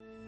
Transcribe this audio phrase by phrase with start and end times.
[0.00, 0.27] you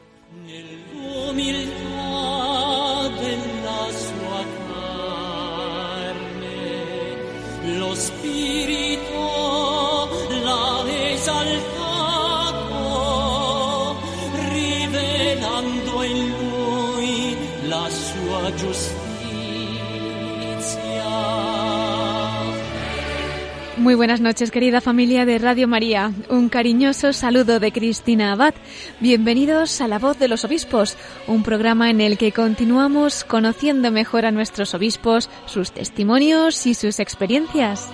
[23.81, 26.11] Muy buenas noches, querida familia de Radio María.
[26.29, 28.53] Un cariñoso saludo de Cristina Abad.
[28.99, 34.27] Bienvenidos a La Voz de los Obispos, un programa en el que continuamos conociendo mejor
[34.27, 37.89] a nuestros obispos, sus testimonios y sus experiencias.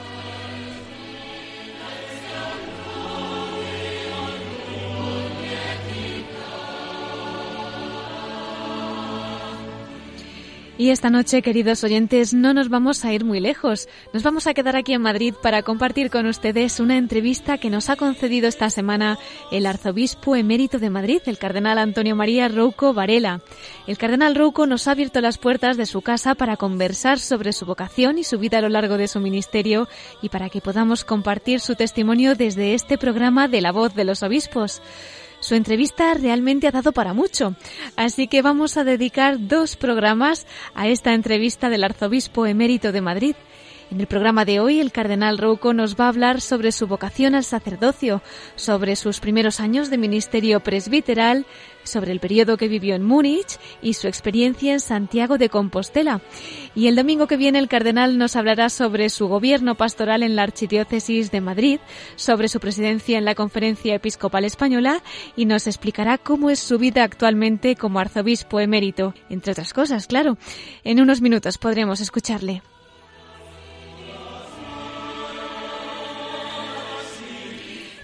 [10.79, 13.89] Y esta noche, queridos oyentes, no nos vamos a ir muy lejos.
[14.13, 17.89] Nos vamos a quedar aquí en Madrid para compartir con ustedes una entrevista que nos
[17.89, 19.17] ha concedido esta semana
[19.51, 23.41] el arzobispo emérito de Madrid, el cardenal Antonio María Rouco Varela.
[23.87, 27.65] El cardenal Rouco nos ha abierto las puertas de su casa para conversar sobre su
[27.65, 29.87] vocación y su vida a lo largo de su ministerio
[30.21, 34.21] y para que podamos compartir su testimonio desde este programa de la voz de los
[34.21, 34.83] obispos.
[35.39, 37.55] Su entrevista realmente ha dado para mucho,
[37.95, 43.35] así que vamos a dedicar dos programas a esta entrevista del arzobispo emérito de Madrid.
[43.89, 47.35] En el programa de hoy, el cardenal Rouco nos va a hablar sobre su vocación
[47.35, 48.21] al sacerdocio,
[48.55, 51.45] sobre sus primeros años de ministerio presbiteral,
[51.85, 56.19] sobre el periodo que vivió en Múnich y su experiencia en Santiago de Compostela.
[56.75, 60.43] Y el domingo que viene el cardenal nos hablará sobre su gobierno pastoral en la
[60.43, 61.79] Archidiócesis de Madrid,
[62.17, 65.01] sobre su presidencia en la Conferencia Episcopal Española
[65.37, 70.37] y nos explicará cómo es su vida actualmente como arzobispo emérito, entre otras cosas, claro.
[70.83, 72.61] En unos minutos podremos escucharle.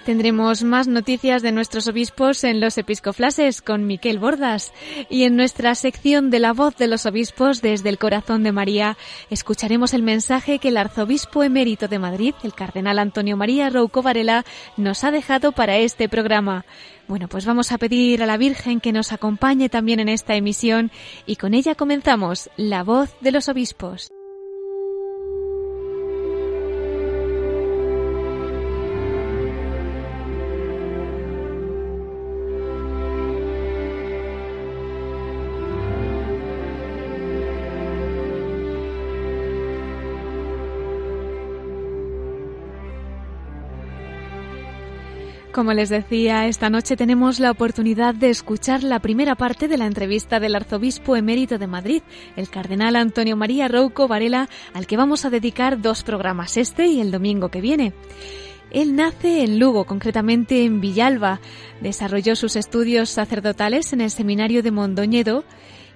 [0.05, 4.73] Tendremos más noticias de nuestros obispos en los episcoflases con Miquel Bordas
[5.09, 8.97] y en nuestra sección de la voz de los obispos desde el corazón de María
[9.29, 14.43] escucharemos el mensaje que el arzobispo emérito de Madrid, el cardenal Antonio María Rouco Varela,
[14.75, 16.65] nos ha dejado para este programa.
[17.07, 20.91] Bueno, pues vamos a pedir a la Virgen que nos acompañe también en esta emisión
[21.25, 24.11] y con ella comenzamos la voz de los obispos.
[45.53, 49.85] Como les decía, esta noche tenemos la oportunidad de escuchar la primera parte de la
[49.85, 52.01] entrevista del arzobispo emérito de Madrid,
[52.35, 57.01] el cardenal Antonio María Rouco Varela, al que vamos a dedicar dos programas, este y
[57.01, 57.93] el domingo que viene.
[58.71, 61.39] Él nace en Lugo, concretamente en Villalba.
[61.81, 65.43] Desarrolló sus estudios sacerdotales en el seminario de Mondoñedo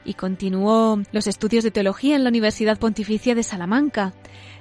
[0.06, 4.14] y continuó los estudios de teología en la Universidad Pontificia de Salamanca.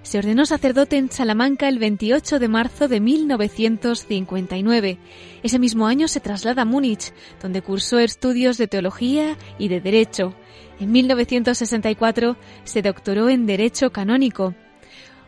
[0.03, 4.99] Se ordenó sacerdote en Salamanca el 28 de marzo de 1959.
[5.43, 10.35] Ese mismo año se traslada a Múnich, donde cursó estudios de teología y de derecho.
[10.79, 14.55] En 1964 se doctoró en Derecho Canónico.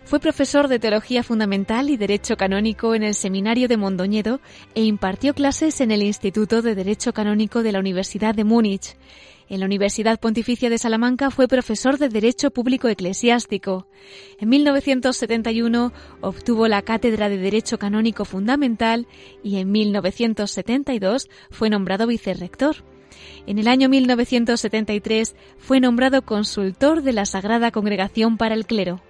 [0.04, 4.40] Fue profesor de Teología Fundamental y Derecho Canónico en el Seminario de Mondoñedo
[4.74, 8.96] e impartió clases en el Instituto de Derecho Canónico de la Universidad de Múnich.
[9.48, 13.86] En la Universidad Pontificia de Salamanca fue profesor de Derecho Público Eclesiástico.
[14.38, 19.06] En 1971 obtuvo la cátedra de Derecho Canónico Fundamental
[19.42, 22.76] y en 1972 fue nombrado vicerrector.
[23.46, 29.00] En el año 1973 fue nombrado consultor de la Sagrada Congregación para el Clero.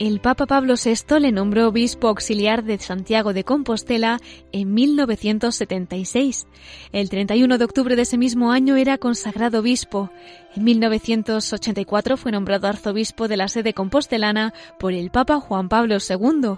[0.00, 4.18] El Papa Pablo VI le nombró obispo auxiliar de Santiago de Compostela
[4.50, 6.46] en 1976.
[6.92, 10.10] El 31 de octubre de ese mismo año era consagrado obispo.
[10.56, 16.54] En 1984 fue nombrado arzobispo de la sede compostelana por el Papa Juan Pablo II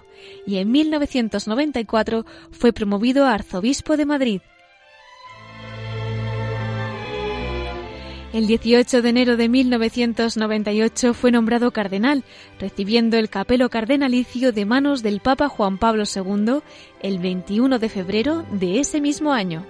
[0.47, 4.41] y en 1994 fue promovido a arzobispo de Madrid.
[8.33, 12.23] El 18 de enero de 1998 fue nombrado cardenal,
[12.59, 16.61] recibiendo el capelo cardenalicio de manos del Papa Juan Pablo II
[17.03, 19.67] el 21 de febrero de ese mismo año.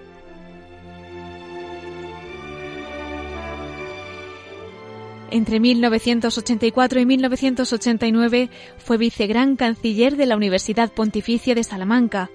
[5.29, 12.29] Entre 1984 y 1989 fue vicegran canciller de la Universidad Pontificia de Salamanca.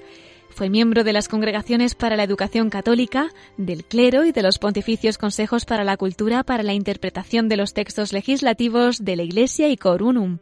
[0.58, 5.16] Fue miembro de las Congregaciones para la Educación Católica, del Clero y de los Pontificios
[5.16, 9.76] Consejos para la Cultura para la interpretación de los textos legislativos de la Iglesia y
[9.76, 10.38] Corunum.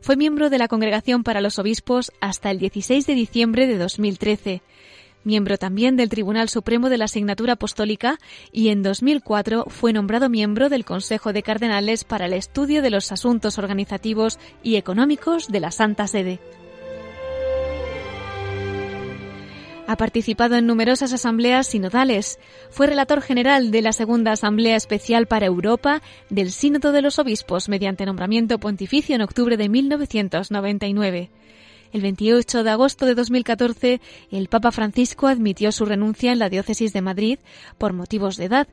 [0.00, 4.62] Fue miembro de la Congregación para los Obispos hasta el 16 de diciembre de 2013
[5.24, 8.18] miembro también del Tribunal Supremo de la Asignatura Apostólica
[8.52, 13.10] y en 2004 fue nombrado miembro del Consejo de Cardenales para el estudio de los
[13.12, 16.38] asuntos organizativos y económicos de la Santa Sede.
[19.90, 22.38] Ha participado en numerosas asambleas sinodales.
[22.70, 27.68] Fue relator general de la Segunda Asamblea Especial para Europa del Sínodo de los Obispos
[27.68, 31.30] mediante nombramiento pontificio en octubre de 1999.
[31.92, 34.00] El 28 de agosto de 2014,
[34.30, 37.40] el Papa Francisco admitió su renuncia en la diócesis de Madrid
[37.76, 38.68] por motivos de edad.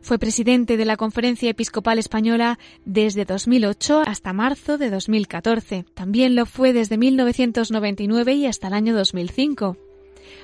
[0.00, 5.84] Fue presidente de la Conferencia Episcopal Española desde 2008 hasta marzo de 2014.
[5.94, 9.76] También lo fue desde 1999 y hasta el año 2005.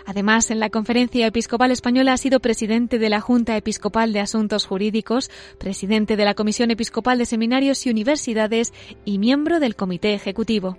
[0.06, 4.66] Además, en la Conferencia Episcopal Española ha sido presidente de la Junta Episcopal de Asuntos
[4.66, 8.72] Jurídicos, presidente de la Comisión Episcopal de Seminarios y Universidades
[9.04, 10.76] y miembro del Comité Ejecutivo.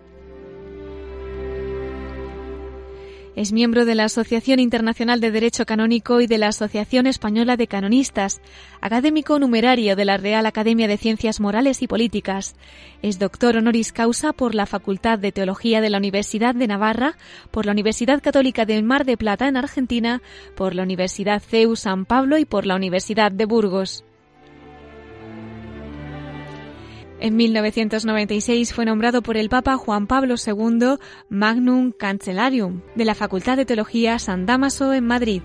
[3.36, 7.68] Es miembro de la Asociación Internacional de Derecho Canónico y de la Asociación Española de
[7.68, 8.40] Canonistas,
[8.80, 12.56] académico numerario de la Real Academia de Ciencias Morales y Políticas.
[13.02, 17.18] Es doctor honoris causa por la Facultad de Teología de la Universidad de Navarra,
[17.52, 20.22] por la Universidad Católica de Mar de Plata en Argentina,
[20.56, 24.06] por la Universidad CEU San Pablo y por la Universidad de Burgos.
[27.20, 30.98] En 1996 fue nombrado por el Papa Juan Pablo II
[31.30, 35.42] Magnum Cancellarium de la Facultad de Teología San Damaso en Madrid.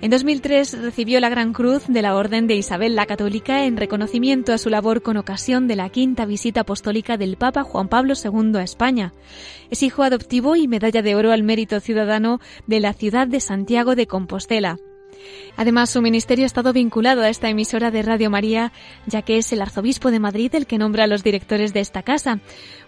[0.00, 4.52] En 2003 recibió la Gran Cruz de la Orden de Isabel la Católica en reconocimiento
[4.52, 8.56] a su labor con ocasión de la quinta visita apostólica del Papa Juan Pablo II
[8.56, 9.12] a España.
[9.70, 12.38] Es hijo adoptivo y medalla de oro al mérito ciudadano
[12.68, 14.78] de la ciudad de Santiago de Compostela.
[15.56, 18.72] Además, su ministerio ha estado vinculado a esta emisora de Radio María,
[19.06, 22.02] ya que es el arzobispo de Madrid el que nombra a los directores de esta
[22.02, 22.40] casa.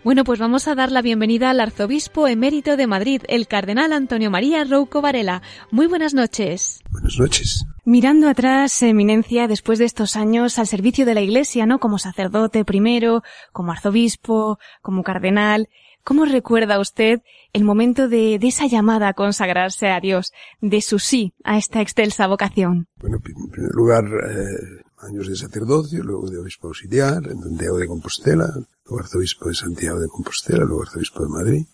[0.05, 4.31] Bueno, pues vamos a dar la bienvenida al arzobispo emérito de Madrid, el cardenal Antonio
[4.31, 5.43] María Rouco Varela.
[5.71, 6.83] Muy buenas noches.
[6.91, 7.67] Buenas noches.
[7.85, 11.81] Mirando atrás, eminencia, después de estos años al servicio de la Iglesia, ¿no?
[11.81, 13.23] Como sacerdote primero,
[13.53, 15.69] como arzobispo, como cardenal,
[16.05, 17.21] ¿Cómo recuerda usted
[17.53, 22.27] el momento de, esa llamada a consagrarse a Dios, de su sí a esta excelsa
[22.27, 22.87] vocación?
[22.97, 27.87] Bueno, en primer lugar, eh, años de sacerdocio, luego de obispo auxiliar, en Santiago de
[27.87, 28.49] Compostela,
[28.85, 31.67] luego arzobispo de Santiago de Compostela, luego arzobispo de Madrid.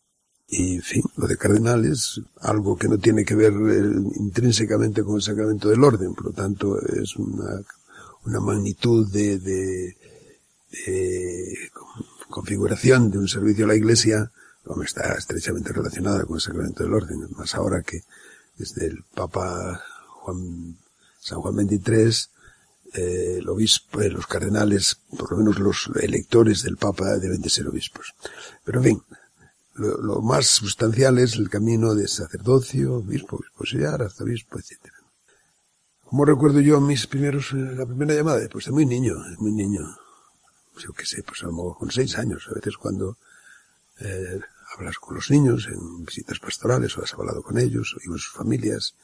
[0.49, 5.03] Y, en fin, lo de cardenal es algo que no tiene que ver eh, intrínsecamente
[5.03, 7.61] con el sacramento del orden, por lo tanto es una,
[8.25, 9.95] una magnitud de
[12.37, 14.31] configuración de un servicio a la Iglesia
[14.85, 18.03] está estrechamente relacionada con el sacramento del orden, más ahora que
[18.59, 19.83] desde el Papa
[20.21, 20.77] Juan,
[21.19, 22.13] San Juan XXIII,
[22.93, 27.49] eh, el obispo, eh, los cardenales, por lo menos los electores del Papa deben de
[27.49, 28.15] ser obispos.
[28.65, 29.03] Pero en fin,
[29.77, 34.93] lo, más sustancial es el camino de sacerdocio, obispo, obispo arzobispo, etc.
[36.05, 38.47] ¿Cómo recuerdo yo mis primeros, la primera llamada?
[38.53, 39.87] Pues de muy niño, de muy niño
[40.77, 43.19] yo qué sé, pues a lo mejor con seis años, a veces cuando
[44.01, 44.41] eh,
[44.75, 48.33] hablas con los niños en visitas pastorales o has hablado con ellos o con sus
[48.33, 48.95] familias.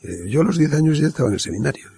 [0.00, 1.90] Eh, yo a los diez años ya estaba en el seminario.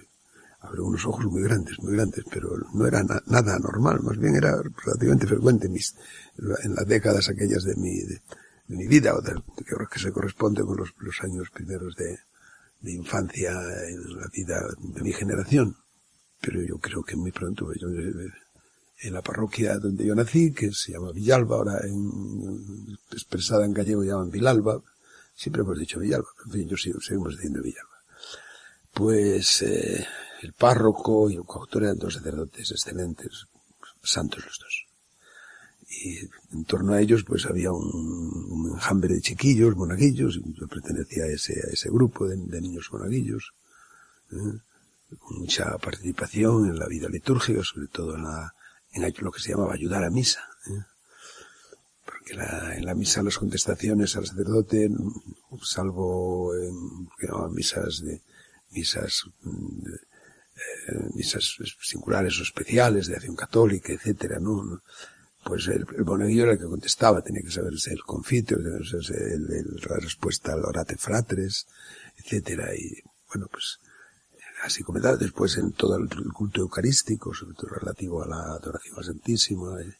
[0.61, 4.55] Abrí unos ojos muy grandes, muy grandes, pero no era nada normal, más bien era
[4.83, 5.95] relativamente frecuente en, mis,
[6.63, 8.21] en las décadas aquellas de mi, de,
[8.69, 9.35] mi vida, o de,
[9.91, 12.17] que se corresponde con los, los años primeros de,
[12.81, 13.51] de infancia
[13.89, 15.75] en la vida de mi generación.
[16.41, 17.87] Pero yo creo que muy pronto, yo,
[18.99, 24.03] en la parroquia donde yo nací, que se llama Villalba, ahora en, expresada en gallego
[24.03, 24.81] llaman Vilalba,
[25.35, 27.89] siempre hemos dicho Villalba, en fin, yo sigo, seguimos diciendo Villalba.
[28.93, 30.05] Pues eh,
[30.41, 33.47] el párroco y el coautor eran dos sacerdotes excelentes,
[34.01, 34.85] santos los dos.
[35.87, 36.19] Y
[36.53, 41.27] en torno a ellos pues había un, un enjambre de chiquillos, monaguillos, yo pertenecía a
[41.27, 43.53] ese, a ese grupo de, niños monaguillos,
[44.31, 44.59] ¿eh?
[45.19, 48.53] con mucha participación en la vida litúrgica, sobre todo en la,
[48.95, 50.41] en lo que se llamaba ayudar a misa.
[50.67, 50.83] ¿eh?
[52.05, 54.89] Porque la, en la misa las contestaciones al sacerdote,
[55.61, 57.09] salvo en
[57.53, 58.21] misas de,
[58.71, 64.81] misas, eh, misas singulares o especiales de acción católica, etcétera, ¿no?
[65.43, 69.81] Pues el, el monaguillo era el que contestaba, tenía que saberse el confitio, el, el,
[69.87, 71.67] la respuesta al orate fratres,
[72.17, 73.79] etcétera, y bueno, pues
[74.65, 79.05] así comentaba después en todo el culto eucarístico, sobre todo relativo a la adoración al
[79.05, 79.97] Santísimo, eh,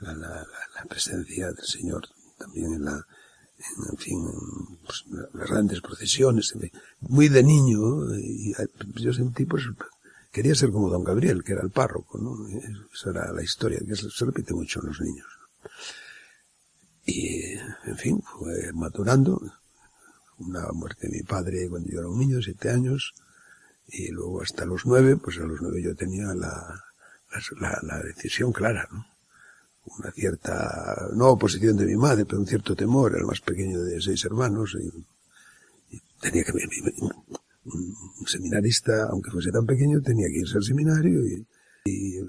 [0.00, 0.46] la,
[0.88, 3.06] presencia del Señor también en la,
[3.90, 4.24] en, fin,
[4.84, 6.54] pues, las grandes procesiones,
[7.00, 8.54] muy de niño, y
[8.94, 9.64] yo sentí pues,
[10.30, 12.48] quería ser como don Gabriel, que era el párroco, ¿no?
[12.94, 15.26] Esa era la historia, que se repite mucho en los niños.
[17.04, 19.40] Y, en fin, fue madurando,
[20.38, 23.14] una muerte de mi padre cuando yo era un niño, siete años,
[23.88, 26.84] y luego hasta los nueve, pues a los nueve yo tenía la,
[27.60, 29.04] la, la decisión clara, ¿no?
[29.98, 33.80] Una cierta, no oposición de mi madre, pero un cierto temor, era el más pequeño
[33.80, 40.58] de seis hermanos, y, tenía que, un seminarista, aunque fuese tan pequeño, tenía que irse
[40.58, 41.46] al seminario y,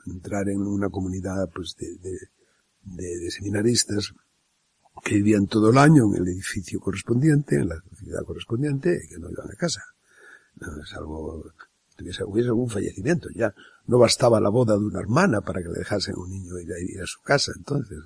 [0.05, 2.17] entrar en una comunidad, pues, de, de,
[2.83, 4.13] de, de seminaristas
[5.03, 9.29] que vivían todo el año en el edificio correspondiente, en la ciudad correspondiente, que no
[9.29, 9.83] iban a casa
[10.85, 11.43] salvo
[11.99, 13.29] tuviese, hubiese algún fallecimiento.
[13.35, 13.53] Ya
[13.85, 16.79] no bastaba la boda de una hermana para que le dejasen un niño ir a,
[16.79, 17.97] ir a su casa, entonces,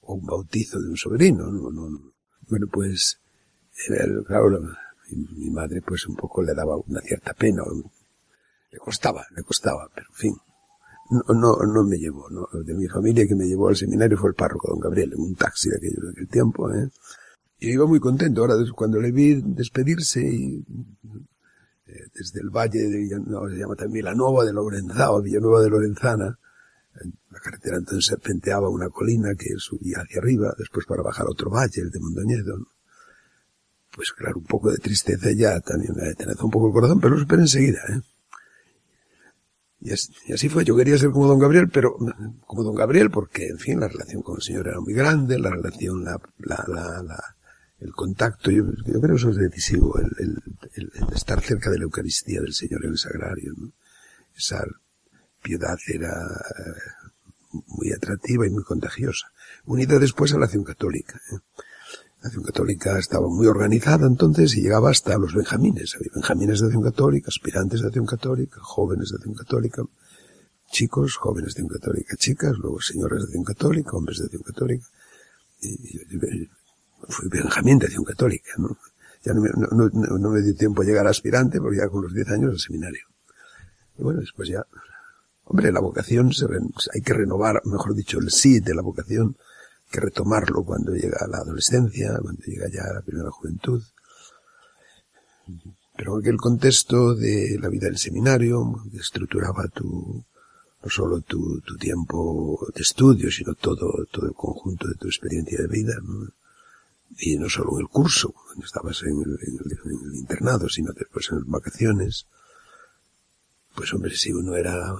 [0.00, 1.46] o un bautizo de un sobrino.
[1.50, 2.12] No, no, no.
[2.48, 3.20] Bueno, pues,
[3.88, 4.60] era, claro,
[5.10, 7.62] mi, madre pues un poco le daba una cierta pena.
[8.70, 10.36] Le costaba, le costaba, pero en fin.
[11.10, 12.48] No, no, no me llevó, no.
[12.64, 15.34] De mi familia que me llevó al seminario fue el párroco don Gabriel, en un
[15.34, 16.88] taxi de aquello de aquel tiempo, ¿eh?
[17.58, 18.40] Y iba muy contento.
[18.40, 20.64] Ahora, cuando le vi despedirse y
[22.14, 26.38] desde el valle de no, se llama también Vilanova de Lorenzana, Villanueva de Lorenzana,
[27.30, 31.80] la carretera entonces serpenteaba una colina que subía hacia arriba, después para bajar otro valle,
[31.80, 32.66] el de Mondoñedo, ¿no?
[33.94, 37.14] Pues claro, un poco de tristeza ya también me detenezó un poco el corazón, pero
[37.14, 38.00] lo superé enseguida, ¿eh?
[39.84, 41.96] Y así, y así, fue, yo quería ser como don Gabriel, pero
[42.46, 45.50] como don Gabriel porque, en fin, la relación con el Señor era muy grande, la
[45.50, 47.36] relación, la, la, la, la
[47.82, 50.42] el contacto, yo, creo que eso es decisivo, el,
[51.14, 53.54] estar cerca de la Eucaristía del Señor en el Sagrario.
[54.36, 54.64] Esa
[55.42, 59.26] piedad era eh, muy atractiva y muy contagiosa.
[59.64, 61.20] Unida después a la acción católica.
[61.32, 61.38] ¿eh?
[62.22, 65.96] La acción católica estaba muy organizada entonces y llegaba hasta los benjamines.
[65.96, 69.82] Había benjamines de acción católica, aspirantes de acción católica, jóvenes de acción católica,
[70.70, 74.86] chicos, jóvenes de acción católica, chicas, luego señores de acción católica, hombres de acción católica.
[77.08, 78.76] Fui Benjamín de acción católica, ¿no?
[79.24, 82.02] Ya no me, no, no, me dio tiempo a llegar a aspirante, porque ya con
[82.02, 83.06] los 10 años al seminario.
[83.96, 84.66] Y bueno, después ya,
[85.44, 86.46] hombre, la vocación se,
[86.92, 89.36] hay que renovar, mejor dicho, el sí de la vocación,
[89.90, 93.82] que retomarlo cuando llega la adolescencia, cuando llega ya la primera juventud.
[95.96, 100.24] Pero aquel contexto de la vida del seminario, que estructuraba tu,
[100.82, 105.58] no solo tu, tu tiempo de estudio, sino todo, todo el conjunto de tu experiencia
[105.60, 106.28] de vida, ¿no?
[107.18, 111.46] Y no solo en el curso, cuando estabas en el, internado, sino después en las
[111.46, 112.26] vacaciones,
[113.74, 114.94] pues hombre, si uno era,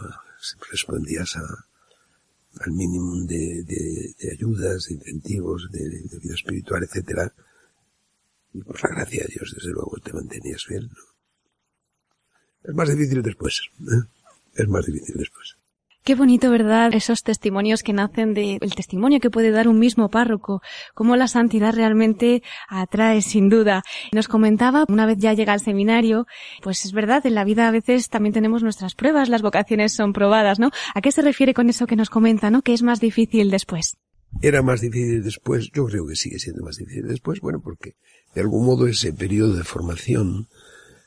[0.70, 1.42] respondías a,
[2.60, 7.32] al mínimo de, de, ayudas, de incentivos, de, de vida espiritual, etcétera,
[8.54, 11.12] y por la gracia de Dios, desde luego, te mantenías fiel, ¿no?
[12.64, 14.06] Es más difícil después, ¿eh?
[14.54, 15.56] Es más difícil después.
[16.04, 16.92] Qué bonito, ¿verdad?
[16.94, 20.60] Esos testimonios que nacen del de testimonio que puede dar un mismo párroco,
[20.94, 23.84] cómo la santidad realmente atrae, sin duda.
[24.12, 26.26] Nos comentaba, una vez ya llega al seminario,
[26.60, 30.12] pues es verdad, en la vida a veces también tenemos nuestras pruebas, las vocaciones son
[30.12, 30.72] probadas, ¿no?
[30.92, 32.62] ¿A qué se refiere con eso que nos comenta, no?
[32.62, 33.96] Que es más difícil después.
[34.40, 37.94] Era más difícil después, yo creo que sigue siendo más difícil después, bueno, porque
[38.34, 40.48] de algún modo ese periodo de formación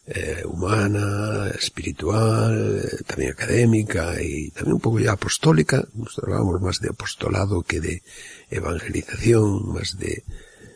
[0.07, 5.83] eh, humana, espiritual, eh, también académica y también un poco ya apostólica.
[5.93, 8.03] Nos hablábamos más de apostolado que de
[8.49, 10.23] evangelización, más de,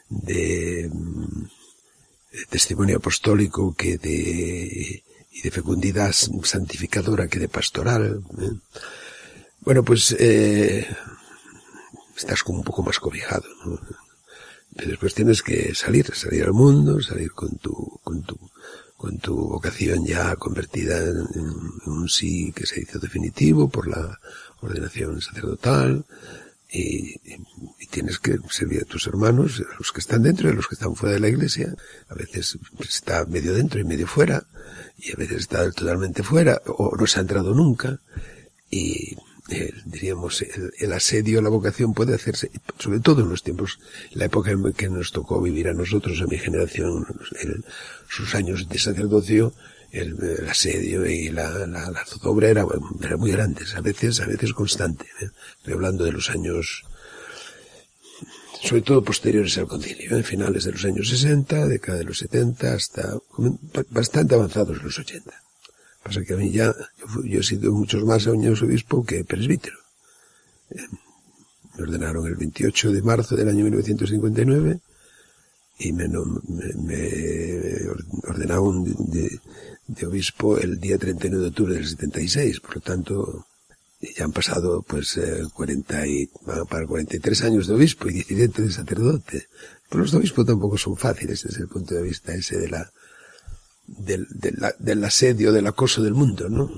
[0.09, 8.24] de, de testimonio apostólico que de, y de fecundidad santificadora que de pastoral.
[8.41, 8.51] ¿eh?
[9.62, 10.88] Bueno, pues eh,
[12.17, 13.45] estás como un poco más cobijado.
[13.65, 13.79] ¿no?
[14.71, 18.38] Después tienes que salir, salir al mundo, salir con tu, con tu
[18.99, 21.47] con tu vocación ya convertida en,
[21.85, 24.19] un sí que se hizo definitivo por la
[24.59, 26.05] ordenación sacerdotal
[26.69, 30.55] y, y, tienes que servir a tus hermanos, a los que están dentro y a
[30.55, 31.73] los que están fuera de la iglesia.
[32.09, 34.43] A veces está medio dentro y medio fuera
[34.97, 38.01] y a veces está totalmente fuera o no se ha entrado nunca
[38.69, 39.15] y
[39.85, 43.79] diríamos, el, el, asedio a la vocación puede hacerse, sobre todo en los tiempos,
[44.11, 47.05] la época en que nos tocó vivir a nosotros, a mi generación,
[47.41, 47.65] el,
[48.07, 49.53] sus años de sacerdocio,
[49.91, 52.65] el, el asedio y la, la, la zozobra era,
[53.01, 55.05] era muy grande, a veces, a veces constante.
[55.21, 55.29] ¿eh?
[55.57, 56.83] Estoy hablando de los años,
[58.61, 60.23] sobre todo posteriores al concilio, ¿eh?
[60.23, 63.17] finales de los años 60, década de los 70, hasta
[63.89, 65.48] bastante avanzados los 80.
[66.09, 69.77] Pasa que a mí ya, yo, yo he sido muchos más años obispo que presbítero.
[70.71, 70.87] Eh,
[71.77, 74.79] me ordenaron el 28 de marzo del año 1959
[75.77, 77.89] y me, me, me
[78.27, 83.45] ordenaron de, obispo el día 39 de octubre del 76, por lo tanto,
[84.01, 86.27] ya han pasado pues eh, 40 y,
[86.67, 89.47] para 43 años de obispo y 17 de sacerdote.
[89.87, 92.91] Pero los de obispo tampoco son fáciles desde el punto de vista ese de la,
[93.98, 96.69] del, del, del asedio, del acoso del mundo, ¿no?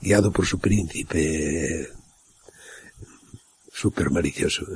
[0.00, 1.88] Guiado por su príncipe
[3.72, 4.66] súper malicioso.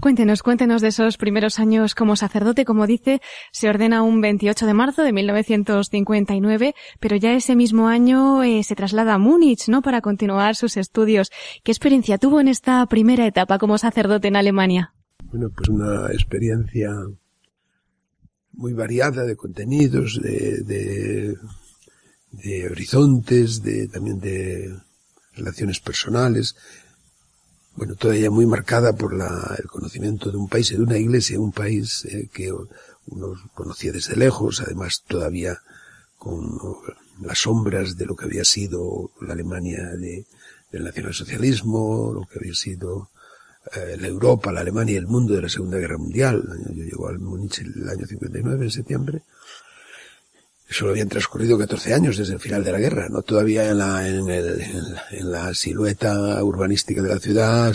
[0.00, 2.64] Cuéntenos, cuéntenos de esos primeros años como sacerdote.
[2.64, 3.20] Como dice,
[3.52, 8.76] se ordena un 28 de marzo de 1959, pero ya ese mismo año eh, se
[8.76, 9.82] traslada a Múnich, ¿no?
[9.82, 11.30] Para continuar sus estudios.
[11.64, 14.94] ¿Qué experiencia tuvo en esta primera etapa como sacerdote en Alemania?
[15.24, 16.90] Bueno, pues una experiencia
[18.58, 21.36] muy variada de contenidos, de, de,
[22.32, 24.76] de horizontes, de, también de
[25.34, 26.56] relaciones personales,
[27.76, 31.52] bueno, todavía muy marcada por la, el conocimiento de un país, de una iglesia, un
[31.52, 35.62] país eh, que uno conocía desde lejos, además todavía
[36.18, 36.58] con
[37.22, 40.26] las sombras de lo que había sido la Alemania de,
[40.72, 43.10] del nacionalsocialismo, lo que había sido
[43.74, 46.42] eh, la Europa, la Alemania y el mundo de la Segunda Guerra Mundial.
[46.74, 49.22] Yo llego al Múnich el año 59, en septiembre,
[50.70, 54.06] Solo habían transcurrido 14 años desde el final de la guerra, no todavía en la,
[54.06, 54.62] en, el,
[55.12, 57.74] en, la, silueta urbanística de la ciudad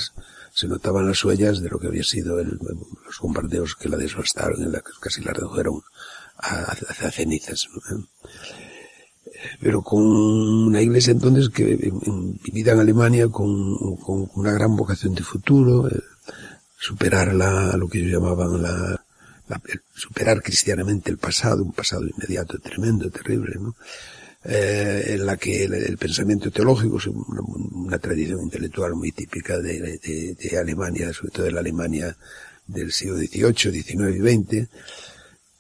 [0.53, 2.59] se notaban las huellas de lo que había sido el,
[3.05, 5.81] los bombardeos que la devastaron, en la casi la redujeron
[6.38, 7.67] a, a, cenizas.
[9.59, 11.91] Pero con una iglesia entonces que
[12.43, 15.99] vivida en Alemania con, con una gran vocación de futuro, eh,
[16.77, 19.03] superar la, lo que ellos llamaban la,
[19.47, 19.62] la,
[19.93, 23.75] superar cristianamente el pasado, un pasado inmediato, tremendo, terrible, ¿no?
[24.45, 29.58] Eh, en la que el, el, pensamiento teológico es una, una, tradición intelectual muy típica
[29.58, 32.13] de, de, de, Alemania, sobre todo de la Alemania
[32.67, 34.69] del siglo XVIII, XIX y XX,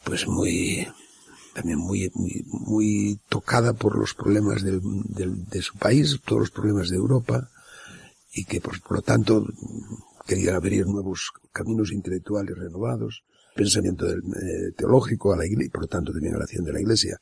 [0.03, 0.85] pues muy,
[1.53, 6.51] también muy, muy, muy tocada por los problemas del, del, de su país, todos los
[6.51, 7.49] problemas de Europa,
[8.33, 9.45] y que por, por lo tanto
[10.25, 13.23] querían abrir nuevos caminos intelectuales renovados,
[13.55, 16.65] pensamiento del, eh, teológico a la iglesia y por lo tanto también a la acción
[16.65, 17.19] de la iglesia.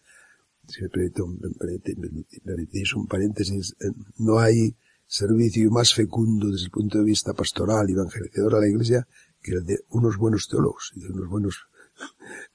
[0.68, 4.76] Si me permite, un paréntesis, eh, no hay
[5.08, 9.06] servicio más fecundo desde el punto de vista pastoral y evangelizador a la iglesia
[9.42, 11.66] que el de unos buenos teólogos y de unos buenos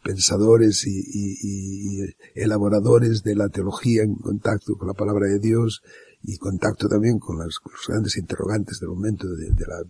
[0.02, 5.82] pensadores y, elaboradores de la teología en contacto con la palabra de Dios
[6.22, 9.82] y contacto también con, las, los grandes interrogantes del momento de, la,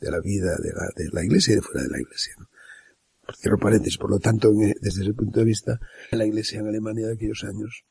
[0.00, 2.34] de la vida de la, de la iglesia y de fuera de la iglesia.
[3.60, 5.80] paréntesis, por lo tanto, desde ese punto de vista,
[6.12, 7.84] la iglesia en Alemania de aquellos años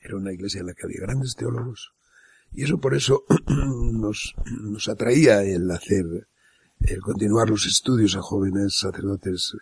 [0.00, 1.92] era una iglesia en la que había grandes teólogos,
[2.52, 6.28] y eso por eso nos atraía el hacer,
[6.80, 9.56] el continuar los estudios a jóvenes sacerdotes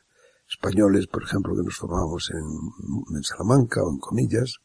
[0.50, 4.56] españoles, por ejemplo, que nos formábamos en, Salamanca o en Comillas,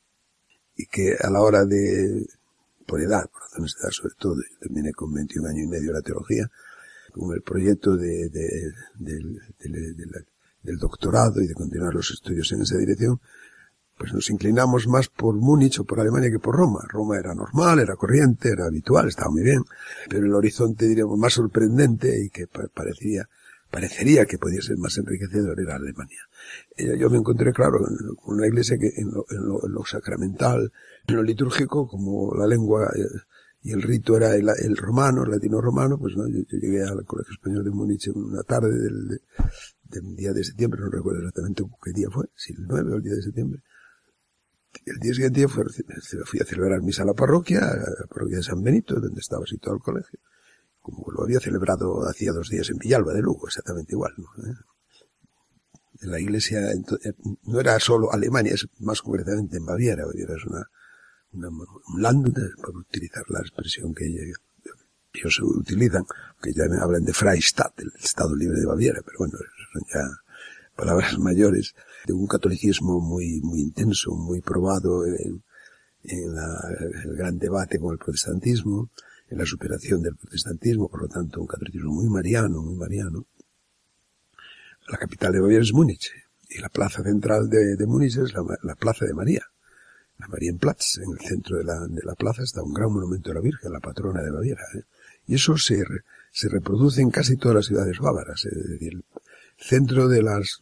[0.76, 2.26] y que a la hora de,
[2.86, 5.93] por edad, por razones de edad sobre todo, yo terminé con 21 años y medio
[5.93, 6.50] la teología,
[7.13, 9.19] con el proyecto de, de, de,
[9.60, 10.26] de,
[10.63, 13.21] del doctorado y de continuar los estudios en esa dirección,
[13.98, 16.82] pues nos inclinamos más por Múnich o por Alemania que por Roma.
[16.89, 19.63] Roma era normal, era corriente, era habitual, estaba muy bien,
[20.10, 23.30] pero el horizonte, diríamos, más sorprendente y que parecía,
[23.75, 26.21] parecería que podía ser más enriquecedor era Alemania.
[26.77, 27.79] Yo me encontré, claro,
[28.23, 30.71] con una iglesia que en lo, en lo, en lo sacramental,
[31.07, 33.03] en lo litúrgico, como la lengua eh,
[33.63, 37.33] y el rito era el, romano, el latino romano, pues no, yo, llegué al Colegio
[37.33, 39.19] Español de Múnich una tarde del, de,
[39.83, 43.03] del, día de septiembre, no recuerdo exactamente qué día fue, si el 9 o el
[43.03, 43.61] día de septiembre.
[44.85, 45.65] El día siguiente fue,
[46.23, 49.45] fui a celebrar misa a la parroquia, a la parroquia de San Benito, donde estaba
[49.45, 50.19] situado el colegio,
[50.86, 54.28] como lo había celebrado hacía dos días en Villalba de Lugo, exactamente igual, ¿no?
[54.48, 54.54] ¿Eh?
[56.02, 56.60] La iglesia,
[57.45, 60.69] no era solo Alemania, es más concretamente en Baviera, Baviera es una,
[61.32, 66.06] una, un land, por utilizar la expresión que ellos utilizan,
[66.39, 69.34] que ya hablan de Freistaat, el Estado Libre de Baviera, pero bueno,
[69.74, 70.04] son ya
[70.76, 71.74] palabras mayores,
[72.06, 75.41] de un catolicismo muy, muy intenso, muy probado en,
[76.04, 78.91] el gran debate con el protestantismo,
[79.29, 83.25] en la superación del protestantismo, por lo tanto un catolicismo muy mariano, muy mariano.
[84.88, 86.11] La capital de Baviera es Múnich,
[86.49, 89.43] Y la plaza central de, de Múnich es la, la, Plaza de María,
[90.19, 90.99] la Marienplatz.
[90.99, 93.73] En el centro de la, de la plaza está un gran monumento a la Virgen,
[93.73, 94.61] la patrona de Baviera.
[94.75, 94.83] ¿eh?
[95.27, 95.83] Y eso se,
[96.31, 98.45] se reproduce en casi todas las ciudades bávaras.
[98.45, 99.03] Es decir,
[99.57, 100.59] centro de las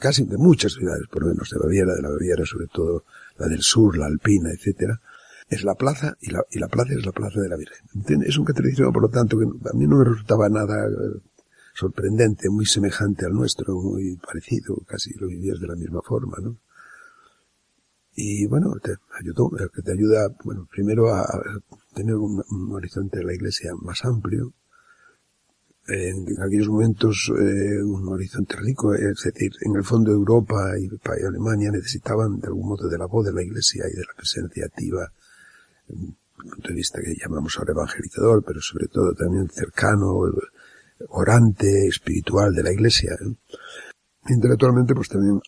[0.00, 3.04] casi de muchas ciudades, por lo menos de Baviera, de la Baviera, sobre todo
[3.38, 5.00] la del sur, la alpina, etcétera,
[5.48, 8.22] es la plaza y la, y la plaza es la plaza de la Virgen.
[8.24, 11.20] Es un catolicismo, por lo tanto, que a mí no me resultaba nada eh,
[11.74, 16.58] sorprendente, muy semejante al nuestro, muy parecido, casi lo vivías de la misma forma, ¿no?
[18.18, 21.26] Y bueno, te ayudó, que te ayuda, bueno, primero a
[21.94, 24.54] tener un, horizonte de la iglesia más amplio,
[25.86, 30.86] en, en aquellos momentos eh, un horizonte rico, es decir, en el fondo Europa y,
[30.86, 34.14] y Alemania necesitaban de algún modo de la voz de la iglesia y de la
[34.16, 35.12] presencia activa
[35.88, 40.20] el punto de vista que llamamos ahora evangelizador, pero sobre todo también cercano,
[41.08, 43.12] orante, espiritual de la iglesia.
[43.14, 43.34] ¿eh?
[44.28, 45.40] Intelectualmente, pues también,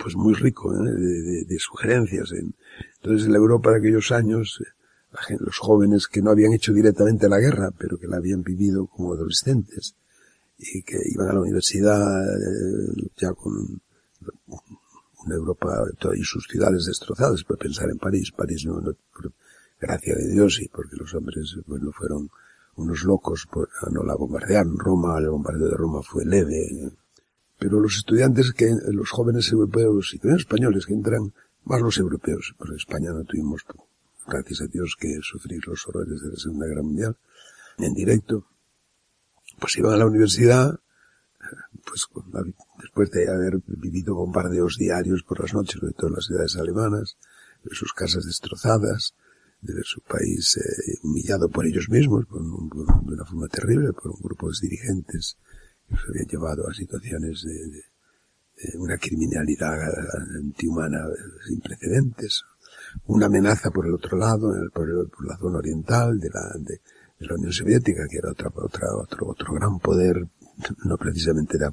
[0.00, 1.44] pues muy rico ¿eh?
[1.46, 2.32] de, sugerencias.
[2.32, 2.54] En,
[2.96, 4.62] entonces, en la Europa de aquellos años,
[5.12, 8.42] la gente, los jóvenes que no habían hecho directamente la guerra, pero que la habían
[8.42, 9.94] vivido como adolescentes,
[10.58, 13.80] y que iban a la universidad eh, ya con
[15.26, 15.84] una Europa
[16.16, 19.32] y sus ciudades destrozadas, puede pensar en París, París no, no por
[19.80, 22.30] gracia de Dios y porque los hombres, bueno, fueron
[22.76, 26.92] unos locos, por, no la bombardearon, Roma, el bombardeo de Roma fue leve,
[27.58, 31.32] pero los estudiantes que, los jóvenes europeos y también españoles que entran,
[31.64, 33.64] más los europeos, porque España no tuvimos,
[34.26, 37.16] gracias a Dios, que sufrir los horrores de la Segunda Guerra Mundial,
[37.78, 38.46] en directo,
[39.58, 40.78] pues iban a la universidad,
[41.84, 42.06] pues
[42.80, 47.16] después de haber vivido bombardeos diarios por las noches de todas las ciudades alemanas,
[47.62, 49.14] de sus casas destrozadas,
[49.60, 54.10] de su país eh, humillado por ellos mismos, por un, de una forma terrible, por
[54.12, 55.36] un grupo de dirigentes
[55.88, 57.82] que los habían llevado a situaciones de,
[58.78, 59.76] una criminalidad
[60.38, 61.04] antihumana
[61.46, 62.42] sin precedentes,
[63.04, 66.80] una amenaza por el otro lado, por la zona oriental de la, de,
[67.18, 70.26] de la Unión Soviética, que era otra, otra, otro, otro gran poder
[70.84, 71.70] no precisamente de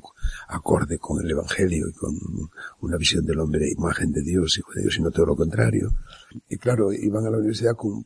[0.47, 2.13] acorde con el Evangelio y con
[2.81, 5.93] una visión del hombre, imagen de Dios, hijo de Dios, sino todo lo contrario.
[6.49, 8.05] Y claro, iban a la universidad con,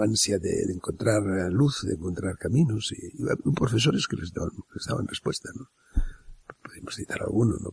[0.00, 5.06] ansia de, encontrar luz, de encontrar caminos, y, y profesores que les daban, les daban
[5.06, 5.68] respuesta, ¿no?
[6.62, 7.72] Podemos citar alguno, ¿no?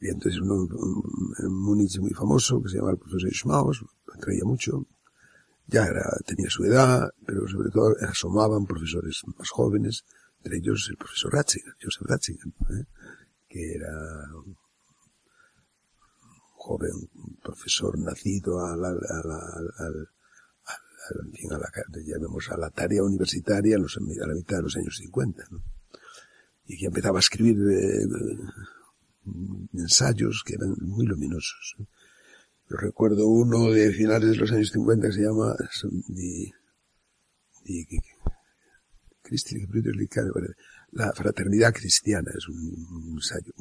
[0.00, 4.86] Y entonces uno, un, muy famoso, que se llama el profesor Schmaus, me atraía mucho,
[5.66, 10.04] ya era, tenía su edad, pero sobre todo asomaban profesores más jóvenes,
[10.44, 12.84] entre ellos el profesor Ratzinger, Joseph Ratzinger, ¿eh?
[13.48, 13.90] que era
[14.44, 14.56] un
[16.54, 17.08] joven
[17.42, 20.06] profesor nacido a la, a la, a la,
[21.24, 21.70] en fin, a la,
[22.04, 25.62] llamemos a la tarea universitaria a, los, a la mitad de los años 50, ¿no?
[26.66, 28.06] Y que empezaba a escribir eh,
[29.74, 31.76] ensayos que eran muy luminosos.
[32.70, 35.54] Yo recuerdo uno de finales de los años 50 que se llama
[40.92, 43.52] la fraternidad cristiana, es un, ensayo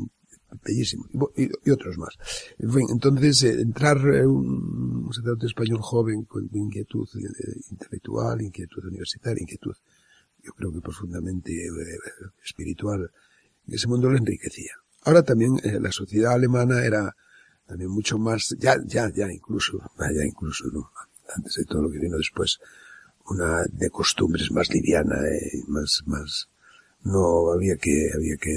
[0.64, 2.16] bellísimo, y, otros más.
[2.60, 9.76] Entonces, eh, entrar eh, un, sacerdote español joven con inquietud eh, intelectual, inquietud universitaria, inquietud,
[10.44, 11.70] yo creo que profundamente eh,
[12.44, 13.10] espiritual,
[13.68, 14.74] ese mundo lo enriquecía.
[15.06, 17.16] Ahora también la sociedad alemana era
[17.66, 20.66] también mucho más, ya, ya, ya incluso, ya incluso,
[21.36, 22.60] antes de todo lo que vino después,
[23.30, 26.50] una de costumbres más liviana, eh, más, más,
[27.04, 28.56] no había que, había que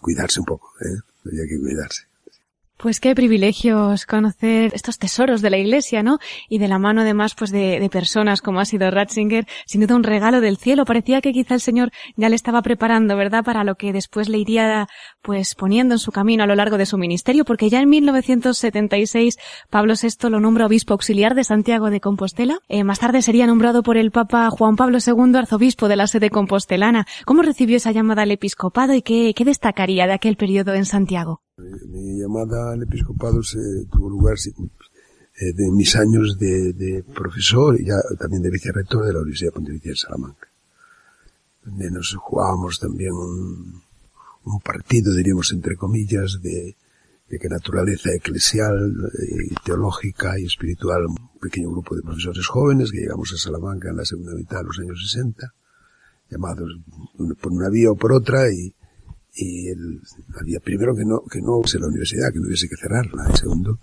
[0.00, 0.98] cuidarse un poco, ¿eh?
[1.26, 2.07] había que cuidarse.
[2.78, 6.18] Pues qué privilegios conocer estos tesoros de la iglesia, ¿no?
[6.48, 9.96] Y de la mano además pues de, de, personas como ha sido Ratzinger, sin duda
[9.96, 10.84] un regalo del cielo.
[10.84, 13.42] Parecía que quizá el Señor ya le estaba preparando, ¿verdad?
[13.42, 14.86] Para lo que después le iría
[15.22, 19.38] pues poniendo en su camino a lo largo de su ministerio, porque ya en 1976
[19.70, 22.60] Pablo VI lo nombra obispo auxiliar de Santiago de Compostela.
[22.68, 26.30] Eh, más tarde sería nombrado por el Papa Juan Pablo II arzobispo de la sede
[26.30, 27.08] compostelana.
[27.24, 31.42] ¿Cómo recibió esa llamada al episcopado y qué, qué destacaría de aquel periodo en Santiago?
[31.58, 33.58] Mi llamada al episcopado se
[33.90, 39.12] tuvo lugar eh, de mis años de, de, profesor y ya también de vicerrector de
[39.12, 40.48] la Universidad Pontificia de Salamanca.
[41.64, 43.82] Donde nos jugábamos también un,
[44.44, 46.76] un partido, diríamos entre comillas, de,
[47.28, 48.94] de qué naturaleza eclesial,
[49.28, 51.06] y teológica y espiritual.
[51.06, 54.64] Un pequeño grupo de profesores jóvenes que llegamos a Salamanca en la segunda mitad de
[54.64, 55.52] los años 60,
[56.30, 56.70] llamados
[57.40, 58.72] por una vía o por otra y,
[59.38, 60.02] y el,
[60.40, 63.78] había primero que no, que no la universidad, que no hubiese que cerrarla, y segundo,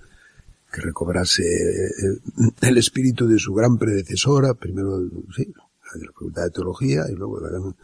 [0.72, 2.22] que recobrase el,
[2.62, 5.00] el espíritu de su gran predecesora, primero,
[5.34, 7.76] sí, la de la Facultad de Teología, y luego la gran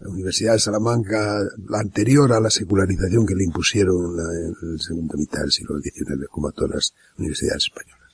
[0.00, 5.40] Universidad de Salamanca, la anterior a la secularización que le impusieron en la, segunda mitad
[5.40, 8.12] del siglo XIX, como a todas las universidades españolas.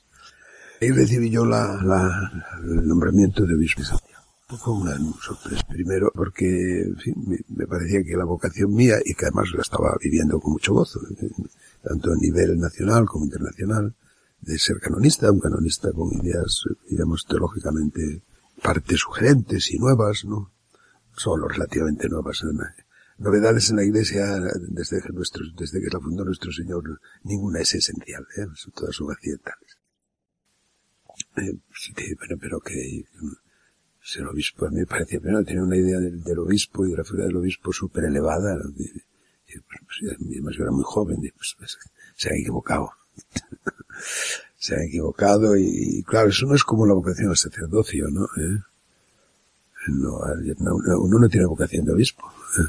[0.79, 2.31] Ahí recibí yo la, la,
[2.63, 3.81] el nombramiento de obispo.
[4.57, 5.65] Fue una sorpresa.
[5.67, 7.15] Primero porque en fin,
[7.49, 10.99] me, parecía que la vocación mía, y que además la estaba viviendo con mucho gozo,
[11.81, 13.95] tanto a nivel nacional como internacional,
[14.41, 18.23] de ser canonista, un canonista con ideas, digamos, teológicamente
[18.61, 20.51] partes sugerentes y nuevas, ¿no?
[21.15, 22.43] Solo relativamente nuevas.
[23.17, 24.39] Novedades en la iglesia
[24.69, 28.47] desde que, nuestro, desde que la fundó nuestro Señor, ninguna es esencial, ¿eh?
[28.73, 29.77] todas son accidentales.
[31.37, 31.57] Eh,
[32.17, 33.05] bueno, pero que
[34.03, 36.97] ser obispo a mí me parecía, pero tenía una idea del, del, obispo y de
[36.97, 38.55] la figura del obispo súper elevada.
[38.57, 39.03] De,
[39.45, 41.77] pues, además yo era muy joven, pues, pues,
[42.15, 42.91] se han equivocado.
[44.57, 48.25] se han equivocado y, y, claro, eso no es como la vocación al sacerdocio, ¿no?
[48.25, 48.59] ¿Eh?
[49.87, 50.19] No,
[50.99, 52.31] uno no tiene vocación de obispo.
[52.57, 52.67] ¿eh?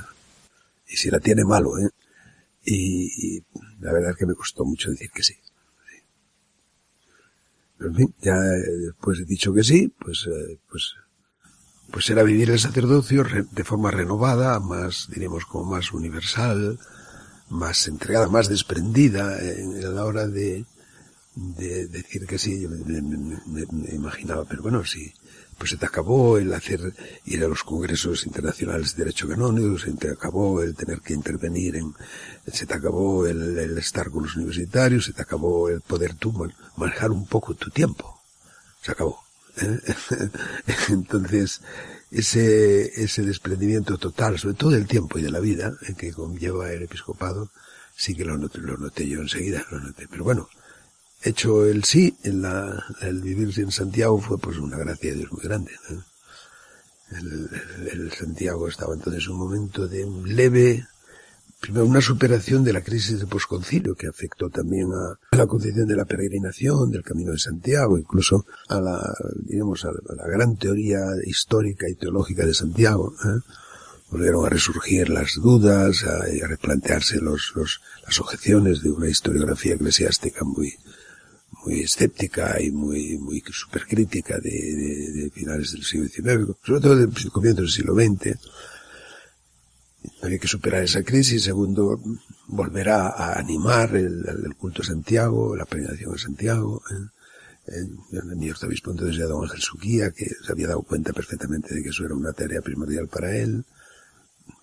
[0.88, 1.90] Y si la tiene malo, ¿eh?
[2.64, 3.44] Y, y,
[3.80, 5.34] la verdad es que me costó mucho decir que sí.
[7.76, 10.94] Pero en fin, ya después he dicho que sí, pues, eh, pues,
[11.94, 16.76] pues era vivir el sacerdocio de forma renovada, más, diríamos, como más universal,
[17.50, 20.64] más entregada, más desprendida en, la hora de,
[21.36, 25.14] de decir que sí, me, me, me, imaginaba, pero bueno, sí,
[25.56, 26.80] pues se te acabó el hacer,
[27.26, 31.76] ir a los congresos internacionales de derecho canónico, se te acabó el tener que intervenir
[31.76, 31.94] en,
[32.52, 36.32] se te acabó el, el estar con los universitarios, se te acabó el poder tú
[36.76, 38.20] manejar un poco tu tiempo.
[38.82, 39.23] Se acabó.
[39.60, 39.80] ¿Eh?
[40.88, 41.60] Entonces,
[42.10, 46.70] ese, ese desprendimiento total, sobre todo del tiempo y de la vida, en que conlleva
[46.72, 47.50] el episcopado,
[47.96, 50.06] sí que lo noté, lo noté yo enseguida, lo noté.
[50.08, 50.48] Pero bueno,
[51.22, 55.32] hecho el sí, en la, el vivir en Santiago fue pues una gracia de Dios
[55.32, 55.72] muy grande.
[57.10, 60.86] El, Santiago estaba entonces en un momento de un leve,
[61.64, 65.96] primero una superación de la crisis del posconcilio que afectó también a, la concepción de
[65.96, 69.00] la peregrinación, del camino de Santiago, incluso a la,
[69.46, 73.14] digamos, a la, gran teoría histórica y teológica de Santiago.
[73.24, 73.40] ¿eh?
[74.10, 79.74] volvieron a resurgir las dudas, a, a replantearse los, los, las objeciones de una historiografía
[79.74, 80.74] eclesiástica muy,
[81.64, 86.96] muy escéptica y muy, muy supercrítica de, de, de finales del siglo XIX, sobre todo
[86.96, 88.38] del comienzo del siglo XX.
[90.22, 91.44] Había que superar esa crisis.
[91.44, 92.00] Segundo,
[92.46, 96.82] volver a, a animar el, el, culto a Santiago, la peregrinación a Santiago.
[96.90, 97.08] ¿eh?
[97.66, 97.98] El,
[98.36, 101.88] mi arzobispo entonces ya don Ángel Suquía, que se había dado cuenta perfectamente de que
[101.88, 103.64] eso era una tarea primordial para él,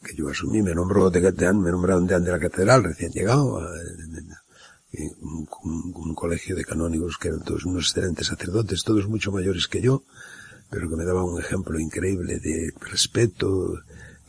[0.03, 3.59] que yo asumí, me nombró de, de, me nombraron de, de la catedral recién llegado,
[3.59, 3.71] a,
[5.21, 9.67] un, un, un, colegio de canónigos que eran todos unos excelentes sacerdotes, todos mucho mayores
[9.67, 10.03] que yo,
[10.69, 13.79] pero que me daban un ejemplo increíble de respeto,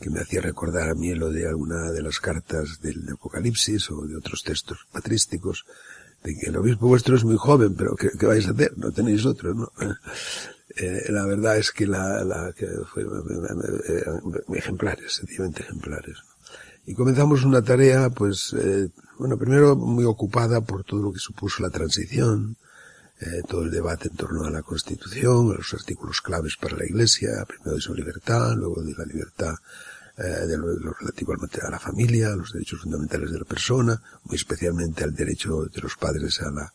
[0.03, 4.05] que me hacía recordar a mí lo de alguna de las cartas del Apocalipsis o
[4.05, 5.65] de otros textos patrísticos,
[6.25, 8.77] de que el obispo vuestro es muy joven, pero ¿qué, vais a hacer?
[8.77, 9.71] No tenéis otro, ¿no?
[10.75, 14.03] Eh, la verdad es que la, la que fue eh,
[14.55, 16.17] ejemplares, sencillamente ejemplares.
[16.87, 18.89] Y comenzamos una tarea, pues, eh,
[19.19, 22.57] bueno, primero muy ocupada por todo lo que supuso la transición,
[23.19, 26.85] eh, todo el debate en torno a la Constitución, a los artículos claves para la
[26.85, 29.53] Iglesia, primero de su libertad, luego de la libertad
[30.17, 33.45] eh, de, lo, de, lo, relativo a la familia, a los derechos fundamentales de la
[33.45, 36.73] persona, muy especialmente al derecho de los padres a, la,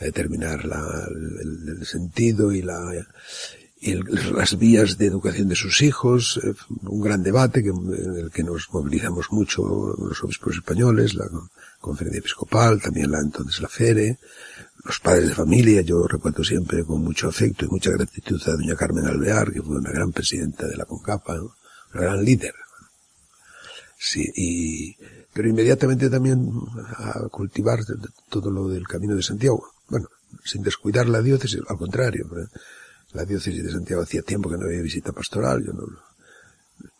[0.00, 3.06] determinar la, el, sentido y la
[3.80, 8.30] y las vías de educación de sus hijos, eh, un gran debate que, en el
[8.30, 11.26] que nos movilizamos mucho los obispos españoles, la
[11.80, 14.18] conferencia episcopal, también la entonces la FERE,
[14.84, 18.74] los padres de familia, yo recuerdo siempre con mucho afecto y mucha gratitud a doña
[18.74, 21.40] Carmen Alvear, que fue una gran presidenta de la CONCAPA,
[21.94, 22.54] una gran líder.
[23.98, 24.96] Sí, y,
[25.32, 26.48] pero inmediatamente también
[26.96, 27.80] a cultivar
[28.28, 29.72] todo lo del Camino de Santiago.
[29.88, 30.08] Bueno,
[30.44, 32.28] sin descuidar la diócesis, al contrario,
[33.12, 35.84] la diócesis de Santiago hacía tiempo que no había visita pastoral, yo no,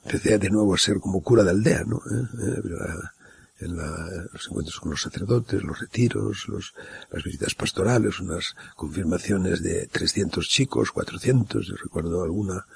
[0.04, 1.98] empecé de nuevo a ser como cura de aldea, ¿no?
[1.98, 2.60] ¿Eh?
[2.64, 3.12] La,
[3.60, 6.74] en la, los encuentros con los sacerdotes, los retiros, los,
[7.10, 12.66] las visitas pastorales, unas confirmaciones de 300 chicos, 400, yo recuerdo alguna,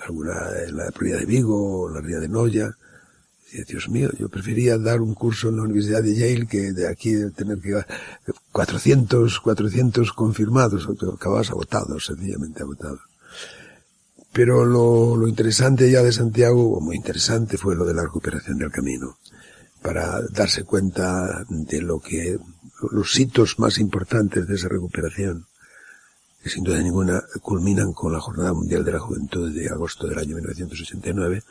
[0.00, 0.32] alguna
[0.66, 2.76] en la ría de Vigo, en la ría de Noya.
[3.68, 7.12] Dios mío, yo prefería dar un curso en la Universidad de Yale que de aquí
[7.36, 7.84] tener que
[8.50, 13.00] 400, 400 confirmados, acabas agotados, sencillamente agotados.
[14.32, 18.56] Pero lo, lo interesante ya de Santiago, o muy interesante, fue lo de la recuperación
[18.56, 19.18] del camino
[19.82, 22.38] para darse cuenta de lo que
[22.90, 25.46] los hitos más importantes de esa recuperación,
[26.42, 30.18] que sin duda ninguna culminan con la Jornada Mundial de la Juventud de agosto del
[30.18, 31.42] año 1989,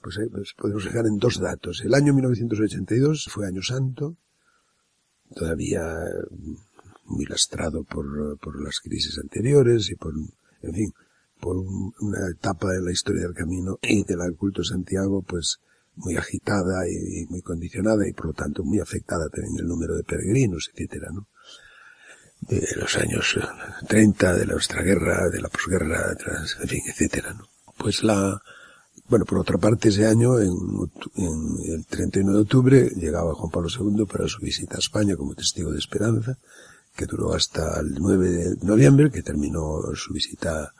[0.00, 1.82] Pues, eh, pues podemos fijar en dos datos.
[1.84, 4.16] El año 1982 fue año santo,
[5.34, 5.82] todavía
[6.30, 6.54] mm,
[7.06, 10.14] muy lastrado por, por las crisis anteriores y por,
[10.62, 10.92] en fin,
[11.40, 15.58] por una etapa de la historia del camino y del culto de Santiago, pues
[15.96, 20.04] muy agitada y, muy condicionada y por lo tanto muy afectada también el número de
[20.04, 21.28] peregrinos, etcétera, ¿no?
[22.40, 23.38] De los años
[23.86, 26.16] 30, de nuestra guerra, de la posguerra,
[26.62, 27.46] en fin, etcétera, ¿no?
[27.76, 28.40] Pues la,
[29.10, 30.52] bueno, por otra parte, ese año, en,
[31.16, 35.34] en, el 31 de octubre, llegaba Juan Pablo II para su visita a España como
[35.34, 36.38] testigo de esperanza,
[36.96, 40.72] que duró hasta el 9 de noviembre, que terminó su visita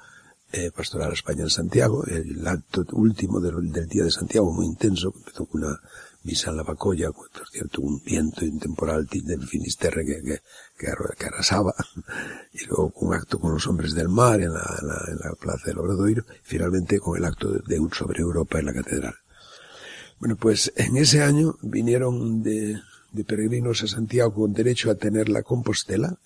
[0.53, 4.67] eh, pastoral a España en Santiago, el acto último del, del, día de Santiago, muy
[4.67, 5.81] intenso, empezó con una
[6.23, 10.41] misa la Bacoya, por cierto, un viento y un temporal del Finisterre que, que,
[10.79, 11.75] que, arrasaba,
[12.53, 14.79] y luego un acto con los hombres del mar en la,
[15.09, 18.67] en la, plaza del Obradoiro, y finalmente con el acto de, de sobre Europa en
[18.67, 19.15] la catedral.
[20.19, 22.79] Bueno, pues en ese año vinieron de,
[23.13, 26.19] de peregrinos a Santiago con derecho a tener la Compostela,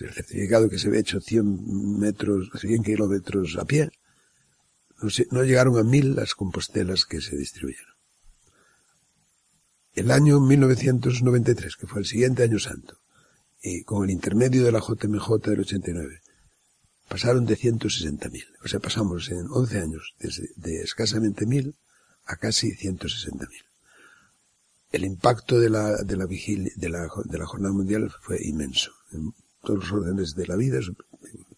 [0.00, 3.90] el certificado que se había hecho 100 metros, 100 kilómetros a pie,
[5.00, 7.95] no, no llegaron a mil las compostelas que se distribuyeron.
[9.96, 12.98] El año 1993, que fue el siguiente año santo,
[13.62, 16.20] y con el intermedio de la JMJ del 89,
[17.08, 18.44] pasaron de 160.000.
[18.62, 21.76] O sea, pasamos en 11 años desde de escasamente mil
[22.26, 23.48] a casi 160.000.
[24.92, 28.92] El impacto de la, de la vigilia, de la, de la jornada mundial fue inmenso
[29.62, 30.78] todos los órdenes de la vida,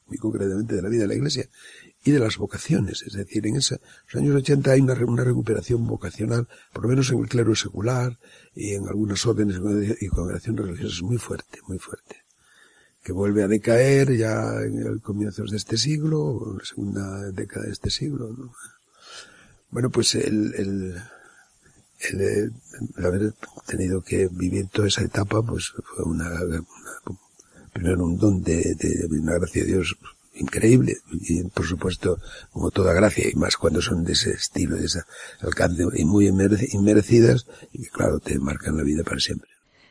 [0.07, 1.49] muy concretamente de la vida de la Iglesia,
[2.05, 3.03] y de las vocaciones.
[3.03, 3.81] Es decir, en esos
[4.15, 8.19] años 80 hay una, una, recuperación vocacional, por lo menos en el clero secular
[8.55, 9.61] y en algunas órdenes
[10.01, 12.17] y congregaciones religiosas muy fuerte, muy fuerte.
[13.03, 17.33] Que vuelve a decaer ya en el comienzos de este siglo, o en la segunda
[17.33, 18.29] década de este siglo.
[18.37, 18.53] ¿no?
[19.71, 21.03] Bueno, pues el, el,
[22.11, 22.53] el,
[23.05, 23.35] haber
[23.67, 27.19] tenido que vivir toda esa etapa, pues fue una, una
[27.73, 29.97] primero un don de, de, una gracia de Dios
[30.39, 32.19] increíble y por supuesto
[32.53, 35.01] como toda gracia y más cuando son de ese estilo, de ese
[35.41, 39.51] alcance y muy inmerecidas y que claro te marcan la vida para siempre.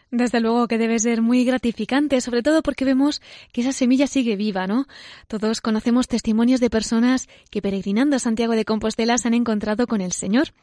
[0.10, 4.38] Desde luego que debe ser muy gratificante, sobre todo porque vemos que esa semilla sigue
[4.38, 4.88] viva, ¿no?
[5.28, 10.00] Todos conocemos testimonios de personas que peregrinando a Santiago de Compostela se han encontrado con
[10.00, 10.54] el Señor.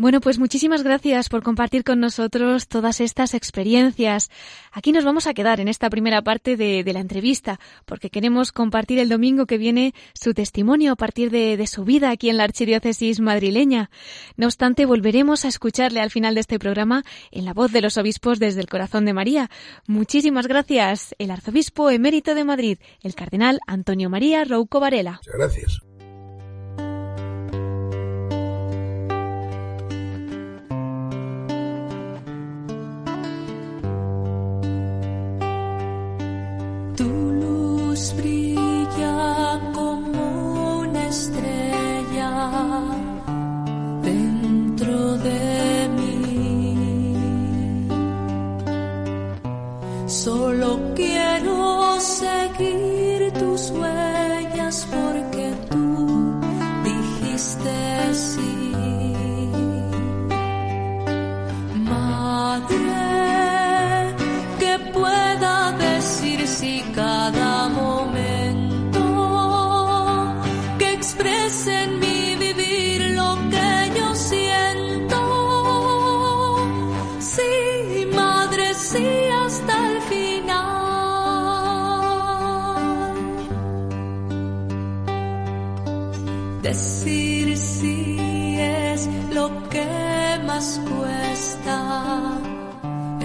[0.00, 4.30] Bueno, pues muchísimas gracias por compartir con nosotros todas estas experiencias.
[4.72, 8.98] Aquí nos vamos a quedar en esta primera parte de, la entrevista, porque queremos compartir
[8.98, 12.44] el domingo que viene su testimonio a partir de, de, su vida aquí en la
[12.44, 13.90] Archidiócesis madrileña.
[14.38, 17.98] No obstante, volveremos a escucharle al final de este programa en la voz de los
[17.98, 19.50] obispos desde el corazón de María.
[19.86, 25.20] Muchísimas gracias, el arzobispo emérito de Madrid, el cardenal Antonio María Rouco Varela.
[25.22, 25.89] Muchas gracias.
[38.16, 42.30] Brilla como una estrella
[44.02, 47.28] dentro de mí.
[50.06, 53.99] Solo quiero seguir tu sueño.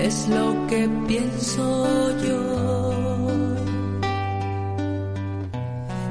[0.06, 1.66] es lo que pienso
[2.28, 2.42] yo.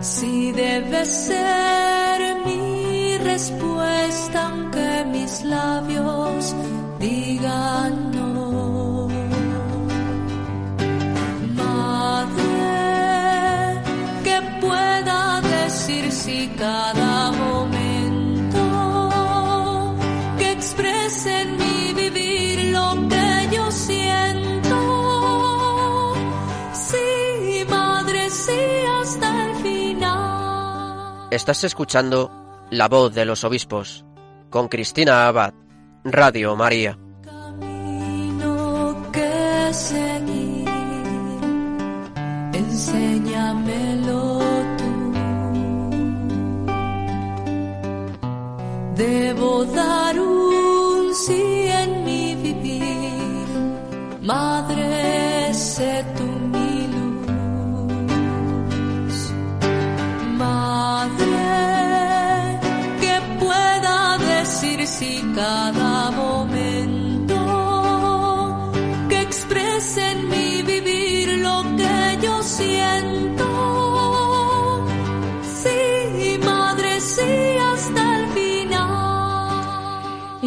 [0.01, 6.55] Si debe ser mi respuesta, aunque mis labios
[6.99, 8.04] digan
[31.35, 32.31] Estás escuchando
[32.71, 34.05] La voz de los obispos
[34.51, 35.53] con Cristina Abad,
[36.05, 36.97] Radio María.
[37.25, 40.69] Camino que seguir,
[42.53, 44.39] enséñamelo
[44.79, 45.13] tú.
[48.95, 53.49] Debo dar un sí en mi vivir,
[54.23, 56.34] Madre, sé tú.
[65.35, 67.35] Cada momento
[69.09, 73.34] que exprese en mi vivir lo que yo siento.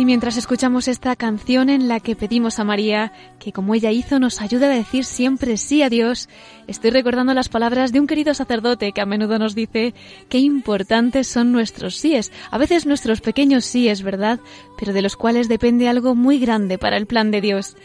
[0.07, 4.39] Mientras escuchamos esta canción en la que pedimos a María que como ella hizo nos
[4.39, 6.29] ayude a decir siempre sí a Dios,
[6.65, 9.93] estoy recordando las palabras de un querido sacerdote que a menudo nos dice
[10.29, 14.39] qué importantes son nuestros síes, a veces nuestros pequeños síes, ¿verdad?
[14.79, 17.75] Pero de los cuales depende algo muy grande para el plan de Dios.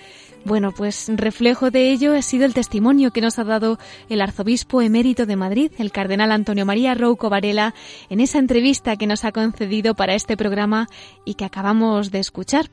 [0.45, 3.79] Bueno, pues reflejo de ello ha sido el testimonio que nos ha dado
[4.09, 7.75] el arzobispo emérito de Madrid, el cardenal Antonio María Rouco Varela,
[8.11, 10.89] en esa entrevista que nos ha concedido para este programa
[11.25, 12.71] y que acabamos de escuchar.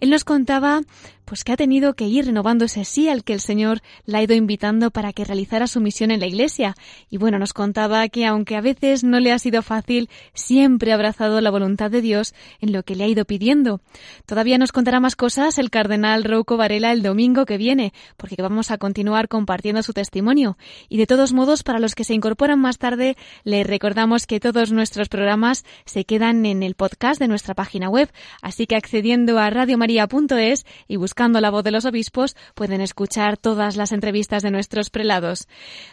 [0.00, 0.80] Él nos contaba
[1.24, 4.22] pues que ha tenido que ir renovando ese sí al que el Señor la ha
[4.22, 6.74] ido invitando para que realizara su misión en la Iglesia.
[7.08, 10.96] Y bueno, nos contaba que aunque a veces no le ha sido fácil, siempre ha
[10.96, 13.80] abrazado la voluntad de Dios en lo que le ha ido pidiendo.
[14.26, 18.70] Todavía nos contará más cosas el cardenal Rouco Varela el domingo que viene, porque vamos
[18.70, 20.58] a continuar compartiendo su testimonio.
[20.90, 24.70] Y de todos modos, para los que se incorporan más tarde, les recordamos que todos
[24.70, 28.10] nuestros programas se quedan en el podcast de nuestra página web,
[28.42, 33.76] así que accediendo a radiomaria.es y buscando la voz de los obispos pueden escuchar todas
[33.76, 35.48] las entrevistas de nuestros prelados.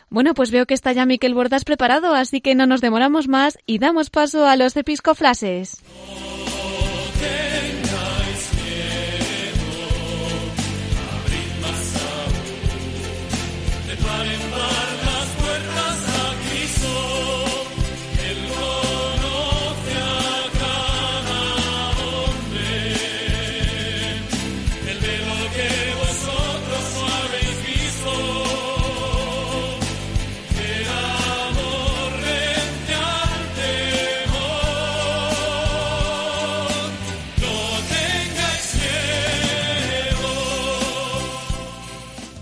[0.09, 3.57] Bueno, pues veo que está ya Miquel Bordas preparado, así que no nos demoramos más
[3.65, 5.81] y damos paso a los episcoflases.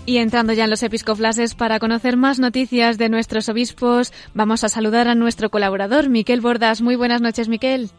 [0.08, 4.70] Y entrando ya en los episcoflases para conocer más noticias de nuestros obispos, vamos a
[4.70, 6.80] saludar a nuestro colaborador, Miquel Bordas.
[6.80, 7.90] Muy buenas noches, Miquel.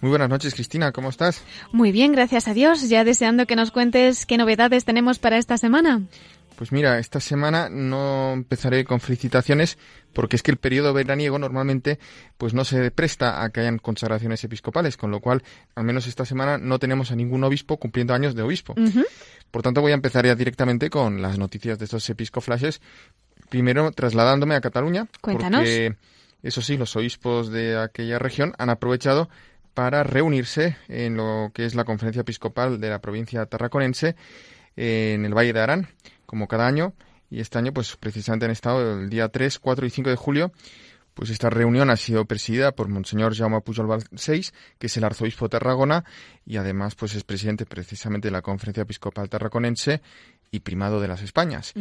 [0.00, 0.92] Muy buenas noches, Cristina.
[0.92, 1.42] ¿Cómo estás?
[1.70, 2.88] Muy bien, gracias a Dios.
[2.88, 6.04] Ya deseando que nos cuentes qué novedades tenemos para esta semana.
[6.58, 9.78] Pues mira, esta semana no empezaré con felicitaciones
[10.12, 12.00] porque es que el periodo veraniego normalmente
[12.36, 15.44] pues no se presta a que hayan consagraciones episcopales, con lo cual
[15.76, 18.74] al menos esta semana no tenemos a ningún obispo cumpliendo años de obispo.
[19.52, 22.80] Por tanto, voy a empezar ya directamente con las noticias de estos episcoflashes.
[23.50, 25.06] Primero, trasladándome a Cataluña.
[25.20, 25.60] Cuéntanos.
[25.60, 25.94] Porque,
[26.42, 29.30] eso sí, los obispos de aquella región han aprovechado
[29.74, 34.16] para reunirse en lo que es la conferencia episcopal de la provincia tarraconense
[34.74, 35.88] en el Valle de Arán,
[36.28, 36.92] como cada año.
[37.30, 40.52] Y este año, pues precisamente han estado el día 3, 4 y 5 de julio
[41.18, 45.46] pues esta reunión ha sido presidida por Monseñor Jaume Pujol Balcells, que es el arzobispo
[45.46, 46.04] de Tarragona
[46.46, 50.00] y además pues es presidente precisamente de la Conferencia Episcopal Tarraconense
[50.52, 51.74] y primado de las Españas.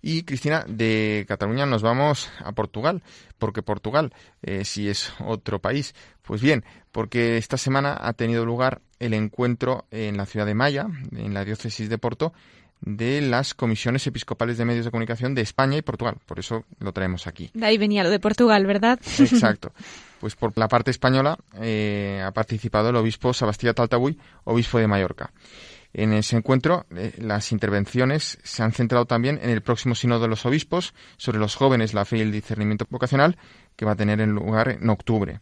[0.00, 3.02] Y Cristina, de Cataluña nos vamos a Portugal,
[3.36, 5.94] porque Portugal eh, sí es otro país.
[6.22, 10.86] Pues bien, porque esta semana ha tenido lugar el encuentro en la ciudad de Maya,
[11.12, 12.32] en la diócesis de Porto,
[12.80, 16.16] de las comisiones episcopales de medios de comunicación de España y Portugal.
[16.26, 17.50] Por eso lo traemos aquí.
[17.54, 18.98] De ahí venía lo de Portugal, ¿verdad?
[19.18, 19.72] Exacto.
[20.18, 25.30] Pues por la parte española eh, ha participado el obispo Sebastián Taltabuy, obispo de Mallorca.
[25.92, 30.28] En ese encuentro, eh, las intervenciones se han centrado también en el próximo Sínodo de
[30.28, 33.36] los Obispos sobre los jóvenes, la fe y el discernimiento vocacional,
[33.76, 35.40] que va a tener lugar en octubre.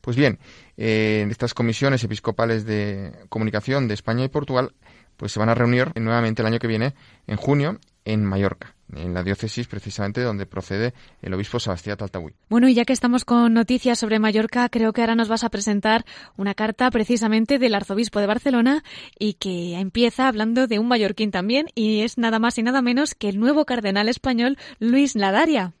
[0.00, 0.38] Pues bien,
[0.76, 4.74] eh, en estas comisiones episcopales de comunicación de España y Portugal
[5.16, 6.94] pues se van a reunir nuevamente el año que viene,
[7.26, 10.92] en junio, en Mallorca, en la diócesis precisamente donde procede
[11.22, 12.34] el obispo Sebastián Taltabuy.
[12.48, 15.48] Bueno, y ya que estamos con noticias sobre Mallorca, creo que ahora nos vas a
[15.48, 16.04] presentar
[16.36, 18.84] una carta precisamente del arzobispo de Barcelona
[19.18, 23.14] y que empieza hablando de un mallorquín también y es nada más y nada menos
[23.14, 25.72] que el nuevo cardenal español Luis Ladaria.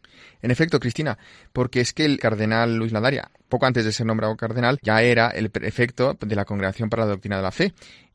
[0.42, 1.18] En efecto, Cristina,
[1.52, 5.28] porque es que el cardenal Luis Ladaria, poco antes de ser nombrado cardenal, ya era
[5.28, 7.72] el prefecto de la Congregación para la Doctrina de la Fe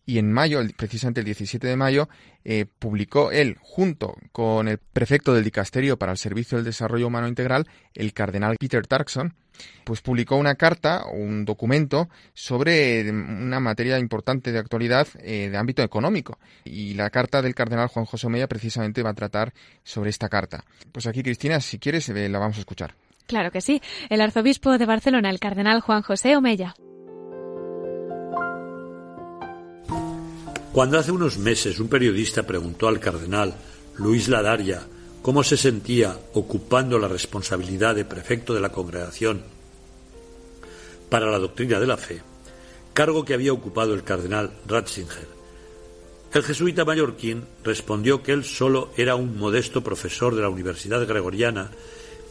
[0.09, 2.09] y en mayo, precisamente el 17 de mayo,
[2.43, 7.27] eh, publicó él, junto con el prefecto del Dicasterio para el Servicio del Desarrollo Humano
[7.27, 9.35] Integral, el cardenal Peter Tarkson,
[9.83, 15.83] pues publicó una carta, un documento sobre una materia importante de actualidad eh, de ámbito
[15.83, 16.39] económico.
[16.65, 19.53] Y la carta del cardenal Juan José Omeya precisamente va a tratar
[19.83, 20.63] sobre esta carta.
[20.91, 22.95] Pues aquí, Cristina, si quieres, eh, la vamos a escuchar.
[23.27, 23.79] Claro que sí.
[24.09, 26.73] El arzobispo de Barcelona, el cardenal Juan José Omeya.
[30.71, 33.55] Cuando hace unos meses un periodista preguntó al cardenal
[33.97, 34.85] Luis Ladaria
[35.23, 39.41] cómo se sentía ocupando la responsabilidad de prefecto de la congregación
[41.09, 42.21] para la doctrina de la fe,
[42.93, 45.27] cargo que había ocupado el cardenal Ratzinger.
[46.31, 51.71] El jesuita mallorquín respondió que él solo era un modesto profesor de la Universidad Gregoriana,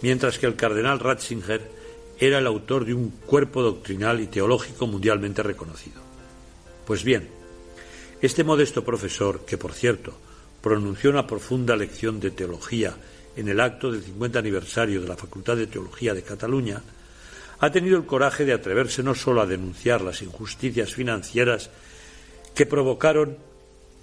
[0.00, 1.68] mientras que el cardenal Ratzinger
[2.20, 6.00] era el autor de un cuerpo doctrinal y teológico mundialmente reconocido.
[6.86, 7.37] Pues bien,
[8.20, 10.12] este modesto profesor, que por cierto
[10.60, 12.94] pronunció una profunda lección de teología
[13.36, 16.82] en el acto del 50 aniversario de la Facultad de Teología de Cataluña,
[17.60, 21.70] ha tenido el coraje de atreverse no solo a denunciar las injusticias financieras
[22.54, 23.36] que provocaron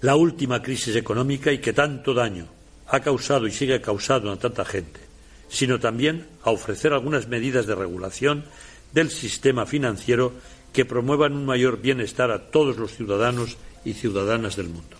[0.00, 2.46] la última crisis económica y que tanto daño
[2.88, 5.00] ha causado y sigue causando a tanta gente,
[5.48, 8.44] sino también a ofrecer algunas medidas de regulación
[8.92, 10.32] del sistema financiero
[10.72, 13.56] que promuevan un mayor bienestar a todos los ciudadanos
[13.86, 14.96] y ciudadanas del mundo.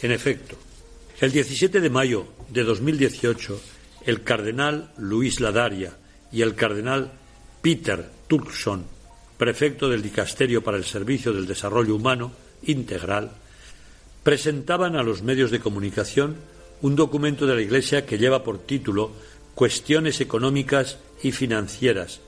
[0.00, 0.56] En efecto,
[1.20, 3.60] el 17 de mayo de 2018,
[4.06, 5.96] el cardenal Luis Ladaria
[6.30, 7.12] y el cardenal
[7.60, 8.84] Peter Turkson,
[9.36, 12.32] prefecto del Dicasterio para el Servicio del Desarrollo Humano
[12.62, 13.32] Integral,
[14.22, 16.36] presentaban a los medios de comunicación
[16.82, 19.12] un documento de la Iglesia que lleva por título
[19.54, 22.20] Cuestiones económicas y financieras,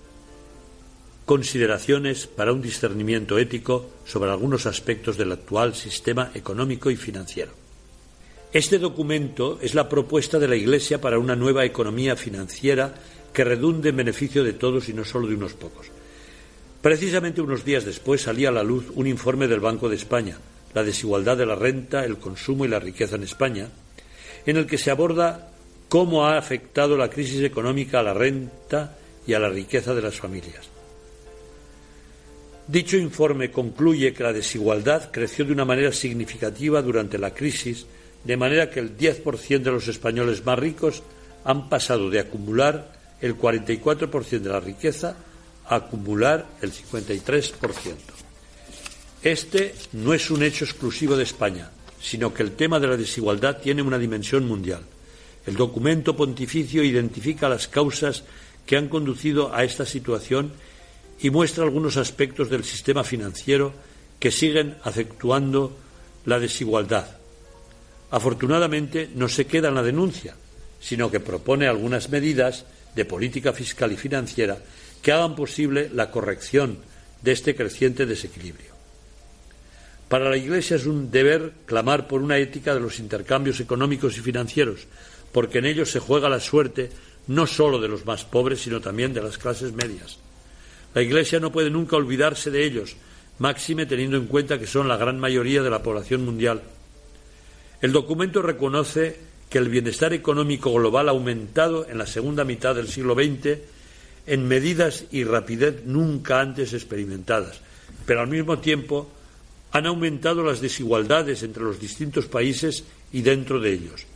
[1.29, 7.53] consideraciones para un discernimiento ético sobre algunos aspectos del actual sistema económico y financiero.
[8.51, 12.95] Este documento es la propuesta de la Iglesia para una nueva economía financiera
[13.31, 15.89] que redunde en beneficio de todos y no solo de unos pocos.
[16.81, 20.39] Precisamente unos días después salía a la luz un informe del Banco de España,
[20.73, 23.69] La desigualdad de la renta, el consumo y la riqueza en España,
[24.47, 25.51] en el que se aborda
[25.91, 30.17] cómo ha afectado la crisis económica a la renta y a la riqueza de las
[30.17, 30.78] familias.
[32.69, 37.87] Dicho informe concluye que la desigualdad creció de una manera significativa durante la crisis,
[38.25, 41.03] de manera que el 10% de los españoles más ricos
[41.45, 42.93] han pasado de acumular
[43.23, 45.17] el 44% de la riqueza
[45.67, 47.95] a acumular el 53%.
[49.23, 51.71] Este no es un hecho exclusivo de España,
[52.03, 54.83] sino que el tema de la desigualdad tiene una dimensión mundial.
[55.47, 58.25] El documento pontificio identifica las causas
[58.67, 60.53] que han conducido a esta situación
[61.21, 63.73] y muestra algunos aspectos del sistema financiero
[64.19, 65.77] que siguen acentuando
[66.25, 67.17] la desigualdad.
[68.11, 70.35] Afortunadamente no se queda en la denuncia,
[70.81, 72.65] sino que propone algunas medidas
[72.95, 74.59] de política fiscal y financiera
[75.03, 76.79] que hagan posible la corrección
[77.23, 78.79] de este creciente desequilibrio.
[80.09, 84.21] Para la Iglesia es un deber clamar por una ética de los intercambios económicos y
[84.21, 84.87] financieros,
[85.33, 86.91] porque en ellos se juega la suerte
[87.27, 90.19] no solo de los más pobres, sino también de las clases medias.
[90.95, 92.97] La Iglesia no puede nunca olvidarse de ellos,
[93.39, 96.63] máxime teniendo en cuenta que son la gran mayoría de la población mundial.
[97.81, 99.17] El documento reconoce
[99.49, 103.59] que el bienestar económico global ha aumentado en la segunda mitad del siglo XX
[104.27, 107.61] en medidas y rapidez nunca antes experimentadas,
[108.05, 109.11] pero al mismo tiempo
[109.73, 114.07] han aumentado las desigualdades entre los distintos países y dentro de ellos.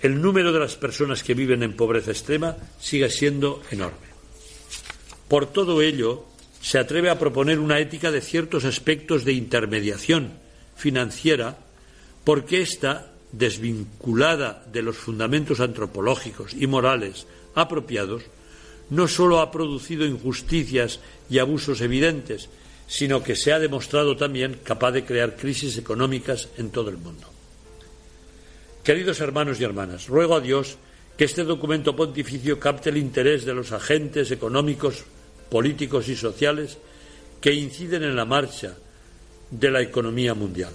[0.00, 4.15] El número de las personas que viven en pobreza extrema sigue siendo enorme.
[5.28, 6.24] Por todo ello,
[6.60, 10.32] se atreve a proponer una ética de ciertos aspectos de intermediación
[10.76, 11.58] financiera,
[12.24, 18.22] porque ésta desvinculada de los fundamentos antropológicos y morales apropiados,
[18.90, 22.48] no sólo ha producido injusticias y abusos evidentes,
[22.86, 27.26] sino que se ha demostrado también capaz de crear crisis económicas en todo el mundo.
[28.84, 30.78] Queridos hermanos y hermanas, ruego a Dios
[31.16, 35.04] que este documento pontificio capte el interés de los agentes económicos,
[35.48, 36.78] políticos y sociales
[37.40, 38.74] que inciden en la marcha
[39.50, 40.72] de la economía mundial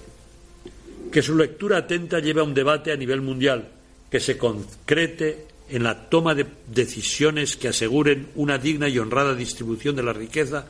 [1.12, 3.68] que su lectura atenta lleve a un debate a nivel mundial
[4.10, 9.96] que se concrete en la toma de decisiones que aseguren una digna y honrada distribución
[9.96, 10.68] de la riqueza,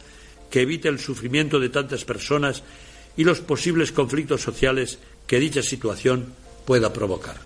[0.49, 2.61] que evite el sufrimiento de tantas personas
[3.17, 6.33] y los posibles conflictos sociales que dicha situación
[6.65, 7.39] pueda provocar.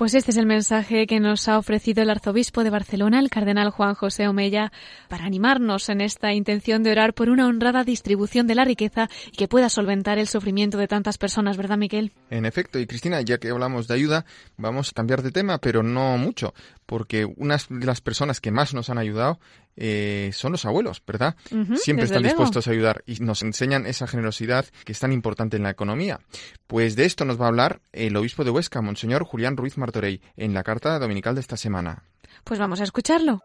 [0.00, 3.68] Pues este es el mensaje que nos ha ofrecido el arzobispo de Barcelona, el cardenal
[3.68, 4.72] Juan José Omella,
[5.10, 9.36] para animarnos en esta intención de orar por una honrada distribución de la riqueza y
[9.36, 12.12] que pueda solventar el sufrimiento de tantas personas, ¿verdad, Miquel?
[12.30, 14.24] En efecto, y Cristina, ya que hablamos de ayuda,
[14.56, 16.54] vamos a cambiar de tema, pero no mucho,
[16.86, 19.38] porque unas de las personas que más nos han ayudado
[19.82, 21.34] eh, son los abuelos, ¿verdad?
[21.74, 25.62] Siempre están dispuestos a ayudar y nos enseñan esa generosidad que es tan importante en
[25.62, 26.20] la economía.
[26.66, 30.20] Pues de esto nos va a hablar el obispo de Huesca, Monseñor Julián Ruiz Martorey,
[30.36, 32.04] en la carta dominical de esta semana.
[32.44, 33.42] Pues vamos a escucharlo.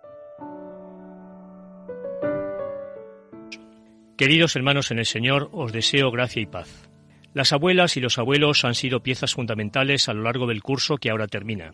[4.17, 6.89] Queridos hermanos en el Señor, os deseo gracia y paz.
[7.33, 11.09] Las abuelas y los abuelos han sido piezas fundamentales a lo largo del curso que
[11.09, 11.73] ahora termina.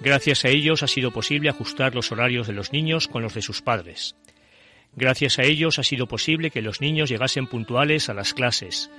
[0.00, 3.42] Gracias a ellos ha sido posible ajustar los horarios de los niños con los de
[3.42, 4.14] sus padres.
[4.94, 8.90] Gracias a ellos ha sido posible que los niños llegasen puntuales a las clases,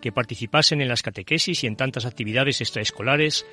[0.00, 3.46] que participasen en las catequesis y en tantas actividades extraescolares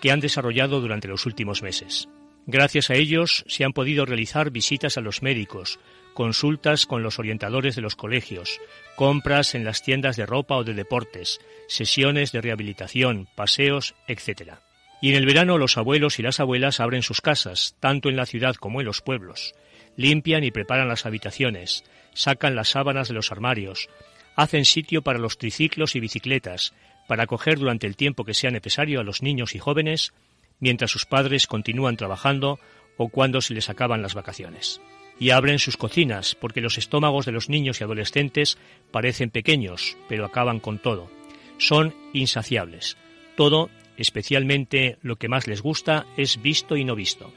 [0.00, 2.08] que han desarrollado durante los últimos meses.
[2.46, 5.78] Gracias a ellos se han podido realizar visitas a los médicos,
[6.14, 8.60] consultas con los orientadores de los colegios,
[8.96, 14.54] compras en las tiendas de ropa o de deportes, sesiones de rehabilitación, paseos, etc.
[15.00, 18.26] Y en el verano los abuelos y las abuelas abren sus casas, tanto en la
[18.26, 19.54] ciudad como en los pueblos,
[19.96, 23.88] limpian y preparan las habitaciones, sacan las sábanas de los armarios,
[24.36, 26.74] hacen sitio para los triciclos y bicicletas,
[27.08, 30.12] para acoger durante el tiempo que sea necesario a los niños y jóvenes,
[30.60, 32.60] mientras sus padres continúan trabajando
[32.96, 34.80] o cuando se les acaban las vacaciones.
[35.18, 38.58] Y abren sus cocinas, porque los estómagos de los niños y adolescentes
[38.90, 41.10] parecen pequeños, pero acaban con todo.
[41.58, 42.96] Son insaciables.
[43.36, 43.70] Todo,
[44.00, 47.32] especialmente lo que más les gusta, es visto y no visto.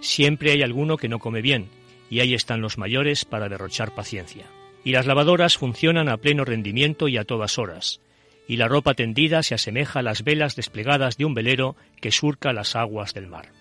[0.00, 1.68] Siempre hay alguno que no come bien,
[2.10, 4.46] y ahí están los mayores para derrochar paciencia.
[4.84, 8.00] Y las lavadoras funcionan a pleno rendimiento y a todas horas
[8.48, 12.54] y la ropa tendida se asemeja a las velas desplegadas de un velero que surca
[12.54, 13.52] las aguas del mar.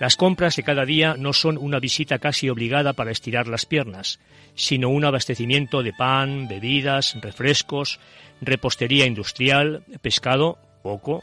[0.00, 4.18] Las compras de cada día no son una visita casi obligada para estirar las piernas,
[4.56, 8.00] sino un abastecimiento de pan, bebidas, refrescos,
[8.40, 11.22] repostería industrial, pescado, poco,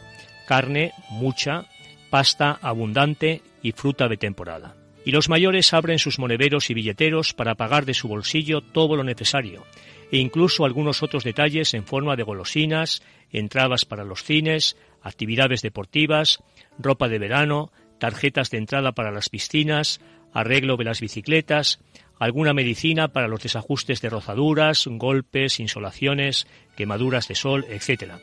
[0.50, 1.66] carne, mucha,
[2.10, 4.76] pasta abundante y fruta de temporada.
[5.06, 9.04] Y los mayores abren sus monederos y billeteros para pagar de su bolsillo todo lo
[9.04, 9.64] necesario,
[10.12, 16.39] e incluso algunos otros detalles en forma de golosinas, entradas para los cines, actividades deportivas,
[16.80, 20.02] ropa de verano, tarjetas de entrada para las piscinas,
[20.34, 21.80] arreglo de las bicicletas,
[22.18, 28.14] alguna medicina para los desajustes de rozaduras, golpes, insolaciones, quemaduras de sol, etc.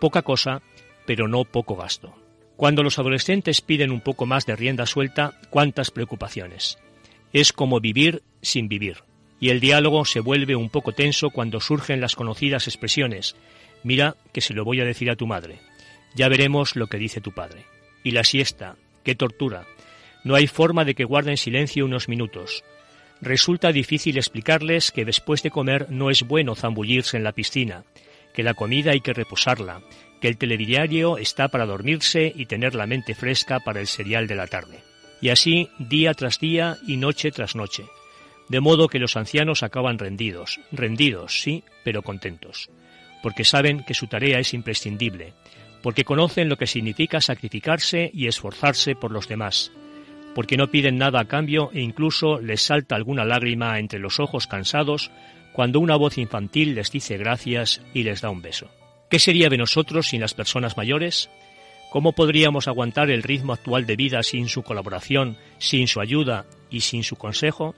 [0.00, 0.62] Poca cosa,
[1.10, 2.14] pero no poco gasto.
[2.54, 6.78] Cuando los adolescentes piden un poco más de rienda suelta, cuántas preocupaciones.
[7.32, 8.98] Es como vivir sin vivir
[9.40, 13.34] y el diálogo se vuelve un poco tenso cuando surgen las conocidas expresiones
[13.82, 15.58] Mira que se lo voy a decir a tu madre.
[16.14, 17.64] Ya veremos lo que dice tu padre.
[18.04, 19.66] Y la siesta, qué tortura.
[20.22, 22.62] No hay forma de que guarden silencio unos minutos.
[23.20, 27.82] Resulta difícil explicarles que después de comer no es bueno zambullirse en la piscina,
[28.32, 29.82] que la comida hay que reposarla,
[30.20, 34.34] que el telediario está para dormirse y tener la mente fresca para el serial de
[34.36, 34.80] la tarde.
[35.20, 37.84] Y así día tras día y noche tras noche
[38.50, 42.68] de modo que los ancianos acaban rendidos, rendidos, sí, pero contentos,
[43.22, 45.34] porque saben que su tarea es imprescindible,
[45.82, 49.70] porque conocen lo que significa sacrificarse y esforzarse por los demás,
[50.34, 54.48] porque no piden nada a cambio e incluso les salta alguna lágrima entre los ojos
[54.48, 55.12] cansados
[55.52, 58.79] cuando una voz infantil les dice gracias y les da un beso.
[59.10, 61.30] ¿Qué sería de nosotros sin las personas mayores?
[61.90, 66.82] ¿Cómo podríamos aguantar el ritmo actual de vida sin su colaboración, sin su ayuda y
[66.82, 67.74] sin su consejo?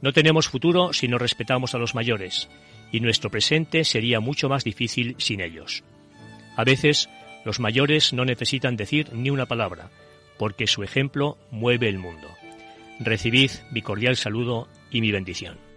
[0.00, 2.48] No tenemos futuro si no respetamos a los mayores,
[2.92, 5.82] y nuestro presente sería mucho más difícil sin ellos.
[6.54, 7.08] A veces,
[7.44, 9.90] los mayores no necesitan decir ni una palabra,
[10.38, 12.28] porque su ejemplo mueve el mundo.
[13.00, 15.67] Recibid mi cordial saludo y mi bendición.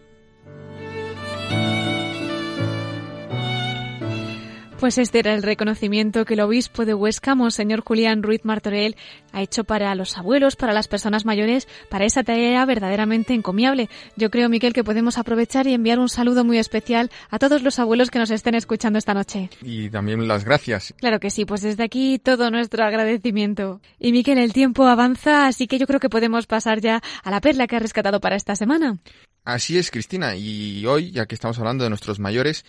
[4.82, 8.95] Pues este era el reconocimiento que el obispo de Huesca, Monseñor Julián Ruiz Martorell,
[9.32, 13.89] ha hecho para los abuelos, para las personas mayores, para esa tarea verdaderamente encomiable.
[14.15, 17.77] Yo creo, Miquel, que podemos aprovechar y enviar un saludo muy especial a todos los
[17.77, 19.51] abuelos que nos estén escuchando esta noche.
[19.61, 20.95] Y también las gracias.
[20.97, 23.82] Claro que sí, pues desde aquí todo nuestro agradecimiento.
[23.99, 27.39] Y Miquel, el tiempo avanza, así que yo creo que podemos pasar ya a la
[27.39, 28.97] perla que ha rescatado para esta semana.
[29.45, 32.65] Así es, Cristina, y hoy, ya que estamos hablando de nuestros mayores,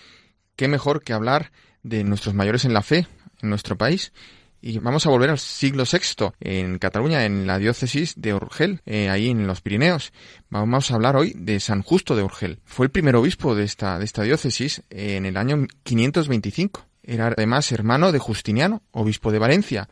[0.56, 1.52] qué mejor que hablar
[1.83, 3.07] de nuestros mayores en la fe
[3.43, 4.12] en nuestro país.
[4.64, 9.09] Y vamos a volver al siglo VI en Cataluña, en la diócesis de Urgel, eh,
[9.09, 10.12] ahí en los Pirineos.
[10.51, 12.61] Vamos a hablar hoy de San Justo de Urgel.
[12.64, 16.87] Fue el primer obispo de esta, de esta diócesis en el año 525.
[17.03, 19.89] Era además hermano de Justiniano, obispo de Valencia,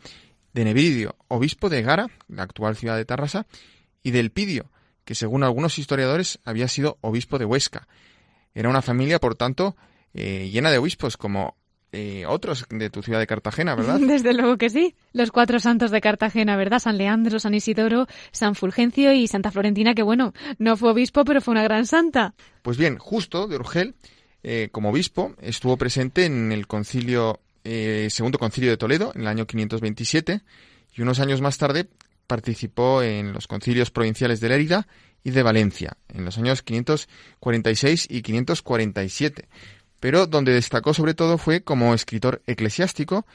[0.52, 3.46] de Nebridio, obispo de Gara, la actual ciudad de Tarrasa,
[4.04, 4.70] y del Pidio,
[5.04, 7.88] que según algunos historiadores había sido obispo de Huesca.
[8.54, 9.76] Era una familia, por tanto,
[10.14, 11.56] eh, llena de obispos como
[11.92, 13.98] eh, otros de tu ciudad de Cartagena, ¿verdad?
[14.00, 14.94] Desde luego que sí.
[15.12, 16.78] Los cuatro santos de Cartagena, ¿verdad?
[16.78, 21.40] San Leandro, San Isidoro, San Fulgencio y Santa Florentina, que bueno, no fue obispo, pero
[21.40, 22.34] fue una gran santa.
[22.62, 23.94] Pues bien, justo de Urgel,
[24.42, 29.26] eh, como obispo, estuvo presente en el concilio, eh, segundo concilio de Toledo, en el
[29.26, 30.42] año 527,
[30.94, 31.88] y unos años más tarde
[32.26, 34.86] participó en los concilios provinciales de Lérida
[35.24, 39.48] y de Valencia, en los años 546 y 547
[40.00, 43.26] pero donde destacó sobre todo fue como escritor eclesiástico,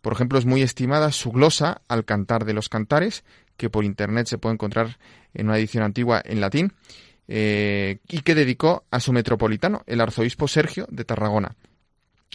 [0.00, 3.22] Por ejemplo, es muy estimada su glosa al cantar de los cantares,
[3.58, 4.98] que por internet se puede encontrar
[5.34, 6.72] en una edición antigua en latín,
[7.28, 11.54] eh, y que dedicó a su metropolitano, el arzobispo Sergio de Tarragona.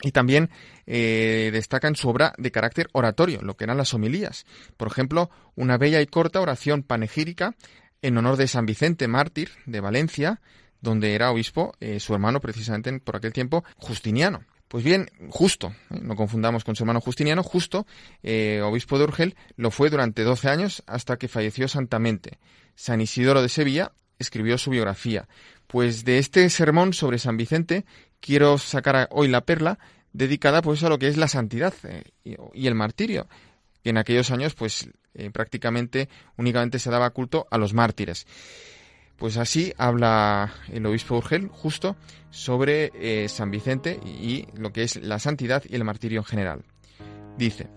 [0.03, 0.49] Y también
[0.85, 4.45] eh, destaca en su obra de carácter oratorio, lo que eran las homilías.
[4.77, 7.55] Por ejemplo, una bella y corta oración panegírica
[8.01, 10.41] en honor de San Vicente Mártir de Valencia,
[10.85, 14.43] donde era obispo eh, su hermano precisamente por aquel tiempo, Justiniano.
[14.69, 15.99] Pues bien, justo, ¿eh?
[16.01, 17.85] no confundamos con su hermano Justiniano, justo,
[18.63, 22.39] obispo de Urgel, lo fue durante 12 años hasta que falleció santamente.
[22.75, 25.27] San Isidoro de Sevilla escribió su biografía.
[25.67, 27.85] Pues de este sermón sobre San Vicente
[28.19, 29.79] quiero sacar hoy la perla
[30.13, 32.03] dedicada pues a lo que es la santidad eh,
[32.53, 33.27] y, el martirio,
[33.83, 38.25] que en aquellos años pues eh, prácticamente únicamente se daba culto a los mártires.
[39.17, 41.95] Pues así habla el obispo Urgel justo
[42.31, 46.63] sobre eh, San Vicente y lo que es la santidad y el martirio en general.
[47.37, 47.69] Dice,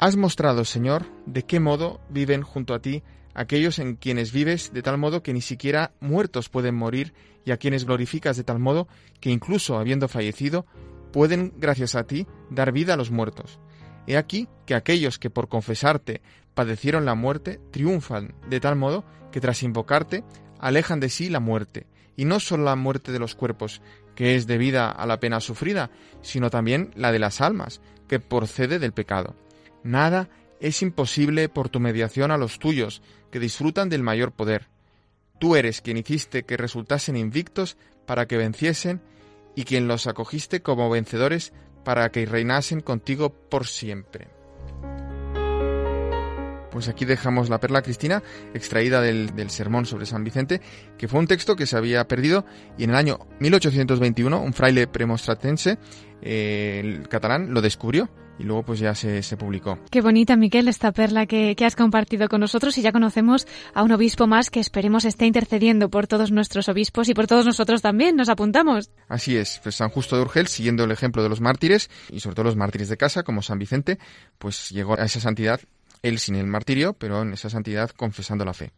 [0.00, 3.02] Has mostrado, Señor, de qué modo viven junto a ti
[3.34, 7.56] aquellos en quienes vives de tal modo que ni siquiera muertos pueden morir y a
[7.56, 8.88] quienes glorificas de tal modo
[9.20, 10.66] que incluso habiendo fallecido,
[11.12, 13.58] pueden, gracias a ti, dar vida a los muertos.
[14.06, 16.20] He aquí que aquellos que por confesarte
[16.54, 20.24] padecieron la muerte, triunfan de tal modo que tras invocarte,
[20.60, 21.86] alejan de sí la muerte,
[22.16, 23.80] y no solo la muerte de los cuerpos,
[24.14, 25.90] que es debida a la pena sufrida,
[26.22, 29.36] sino también la de las almas, que procede del pecado.
[29.84, 30.28] Nada
[30.60, 34.66] es imposible por tu mediación a los tuyos, que disfrutan del mayor poder.
[35.38, 39.00] Tú eres quien hiciste que resultasen invictos para que venciesen
[39.54, 41.52] y quien los acogiste como vencedores
[41.84, 44.37] para que reinasen contigo por siempre.
[46.70, 48.22] Pues aquí dejamos la perla Cristina,
[48.54, 50.60] extraída del, del, sermón sobre San Vicente,
[50.96, 52.44] que fue un texto que se había perdido
[52.76, 55.78] y en el año 1821 un fraile premonstratense,
[56.22, 58.08] eh, el catalán, lo descubrió
[58.38, 59.78] y luego pues ya se, se publicó.
[59.90, 63.82] Qué bonita, Miquel, esta perla que, que, has compartido con nosotros y ya conocemos a
[63.82, 67.82] un obispo más que esperemos esté intercediendo por todos nuestros obispos y por todos nosotros
[67.82, 68.16] también.
[68.16, 68.90] Nos apuntamos.
[69.08, 72.36] Así es, pues San Justo de Urgel, siguiendo el ejemplo de los mártires y sobre
[72.36, 73.98] todo los mártires de casa como San Vicente,
[74.38, 75.60] pues llegó a esa santidad
[76.02, 78.72] él sin el martirio, pero en esa santidad confesando la fe.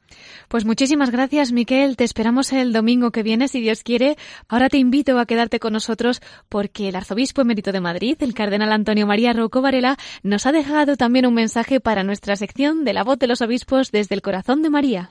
[0.49, 1.97] Pues muchísimas gracias, Miquel.
[1.97, 4.17] Te esperamos el domingo que viene, si Dios quiere.
[4.49, 8.73] Ahora te invito a quedarte con nosotros porque el arzobispo emérito de Madrid, el cardenal
[8.73, 13.05] Antonio María Rocco Varela, nos ha dejado también un mensaje para nuestra sección de la
[13.05, 15.11] voz de los obispos desde el corazón de María.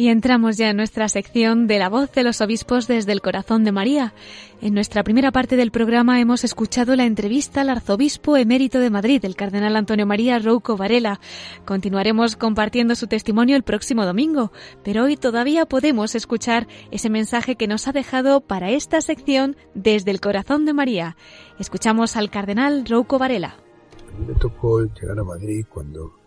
[0.00, 3.64] Y entramos ya en nuestra sección de la voz de los obispos desde el corazón
[3.64, 4.14] de María.
[4.62, 9.22] En nuestra primera parte del programa hemos escuchado la entrevista al arzobispo emérito de Madrid,
[9.26, 11.20] el cardenal Antonio María Rouco Varela.
[11.66, 17.68] Continuaremos compartiendo su testimonio el próximo domingo, pero hoy todavía podemos escuchar ese mensaje que
[17.68, 21.18] nos ha dejado para esta sección desde el corazón de María.
[21.58, 23.56] Escuchamos al cardenal Rouco Varela.
[24.26, 26.19] Me tocó llegar a Madrid cuando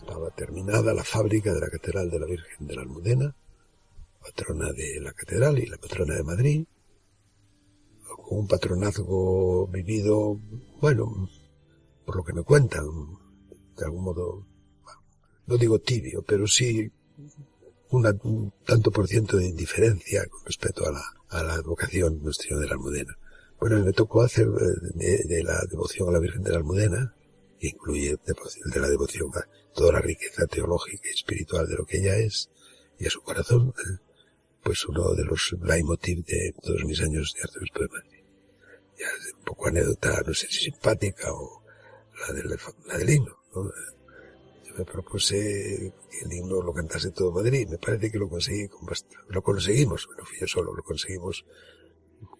[0.00, 3.36] estaba terminada la fábrica de la Catedral de la Virgen de la Almudena,
[4.20, 6.64] patrona de la Catedral y la patrona de Madrid,
[8.06, 10.40] con un patronazgo vivido,
[10.80, 11.28] bueno,
[12.06, 12.84] por lo que me cuentan,
[13.76, 14.46] de algún modo,
[15.46, 16.90] no digo tibio, pero sí
[17.90, 22.66] un tanto por ciento de indiferencia con respecto a la, a la advocación Nuestra de
[22.66, 23.16] la Almudena.
[23.58, 27.14] Bueno, me tocó hacer eh, de, de, la devoción a la Virgen de la Almudena,
[27.68, 31.98] incluye el de la devoción a toda la riqueza teológica y espiritual de lo que
[31.98, 32.50] ella es
[32.98, 33.98] y a su corazón, ¿eh?
[34.62, 38.24] pues uno de los leitmotiv de todos mis años de arzobispo de Madrid.
[38.98, 41.62] Ya es un poco anécdota, no sé si simpática o
[42.20, 43.36] la del, la del himno.
[43.54, 43.70] ¿no?
[44.66, 47.66] Yo me propuse que el himno lo cantase todo Madrid.
[47.68, 51.44] Me parece que lo conseguí con bastante, lo conseguimos, no fui yo solo, lo conseguimos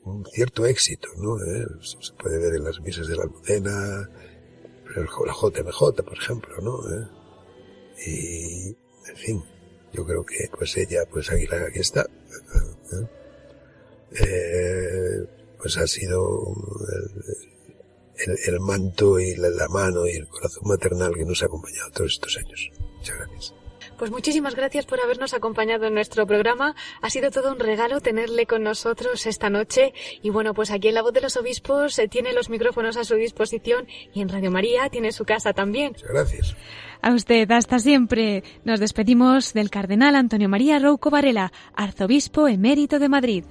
[0.02, 1.42] con un cierto éxito, ¿no?
[1.42, 1.66] ¿Eh?
[1.80, 4.10] Se puede ver en las misas de la Almudena,
[4.96, 6.80] la JMJ, por ejemplo, ¿no?
[6.94, 7.06] ¿Eh?
[8.06, 8.68] y
[9.08, 9.44] en fin
[9.92, 13.06] yo creo que pues ella pues aquí, está ¿eh?
[14.12, 15.26] Eh,
[15.58, 16.54] pues ha sido
[18.46, 22.36] el, manto y la, mano y el corazón maternal que nos ha acompañado todos estos
[22.38, 23.54] años muchas gracias
[24.00, 26.74] pues muchísimas gracias por habernos acompañado en nuestro programa.
[27.02, 29.92] Ha sido todo un regalo tenerle con nosotros esta noche.
[30.22, 33.04] Y bueno, pues aquí en La Voz de los Obispos eh, tiene los micrófonos a
[33.04, 35.92] su disposición y en Radio María tiene su casa también.
[35.92, 36.56] Muchas gracias.
[37.02, 38.42] A usted, hasta siempre.
[38.64, 43.44] Nos despedimos del Cardenal Antonio María Rouco Varela, arzobispo emérito de Madrid.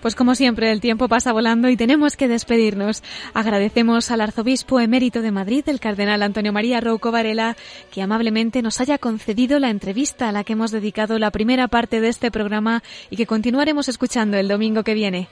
[0.00, 3.02] Pues como siempre, el tiempo pasa volando y tenemos que despedirnos.
[3.34, 7.56] Agradecemos al arzobispo emérito de Madrid, el cardenal Antonio María Rouco Varela,
[7.90, 12.00] que amablemente nos haya concedido la entrevista a la que hemos dedicado la primera parte
[12.00, 15.28] de este programa y que continuaremos escuchando el domingo que viene.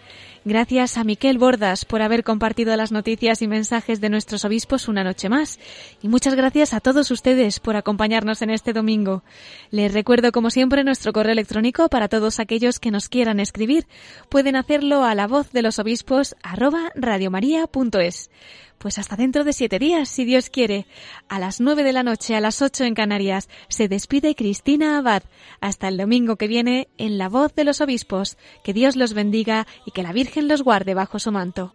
[0.48, 5.02] Gracias a Miquel Bordas por haber compartido las noticias y mensajes de nuestros obispos una
[5.02, 5.58] noche más.
[6.02, 9.24] Y muchas gracias a todos ustedes por acompañarnos en este domingo.
[9.72, 13.88] Les recuerdo, como siempre, nuestro correo electrónico para todos aquellos que nos quieran escribir.
[14.28, 18.30] Pueden hacerlo a la voz de los obispos arroba radiomaria.es.
[18.78, 20.86] Pues hasta dentro de siete días, si Dios quiere.
[21.28, 25.22] A las nueve de la noche, a las ocho en Canarias, se despide Cristina Abad.
[25.60, 28.36] Hasta el domingo que viene, en La Voz de los Obispos.
[28.64, 31.74] Que Dios los bendiga y que la Virgen los guarde bajo su manto.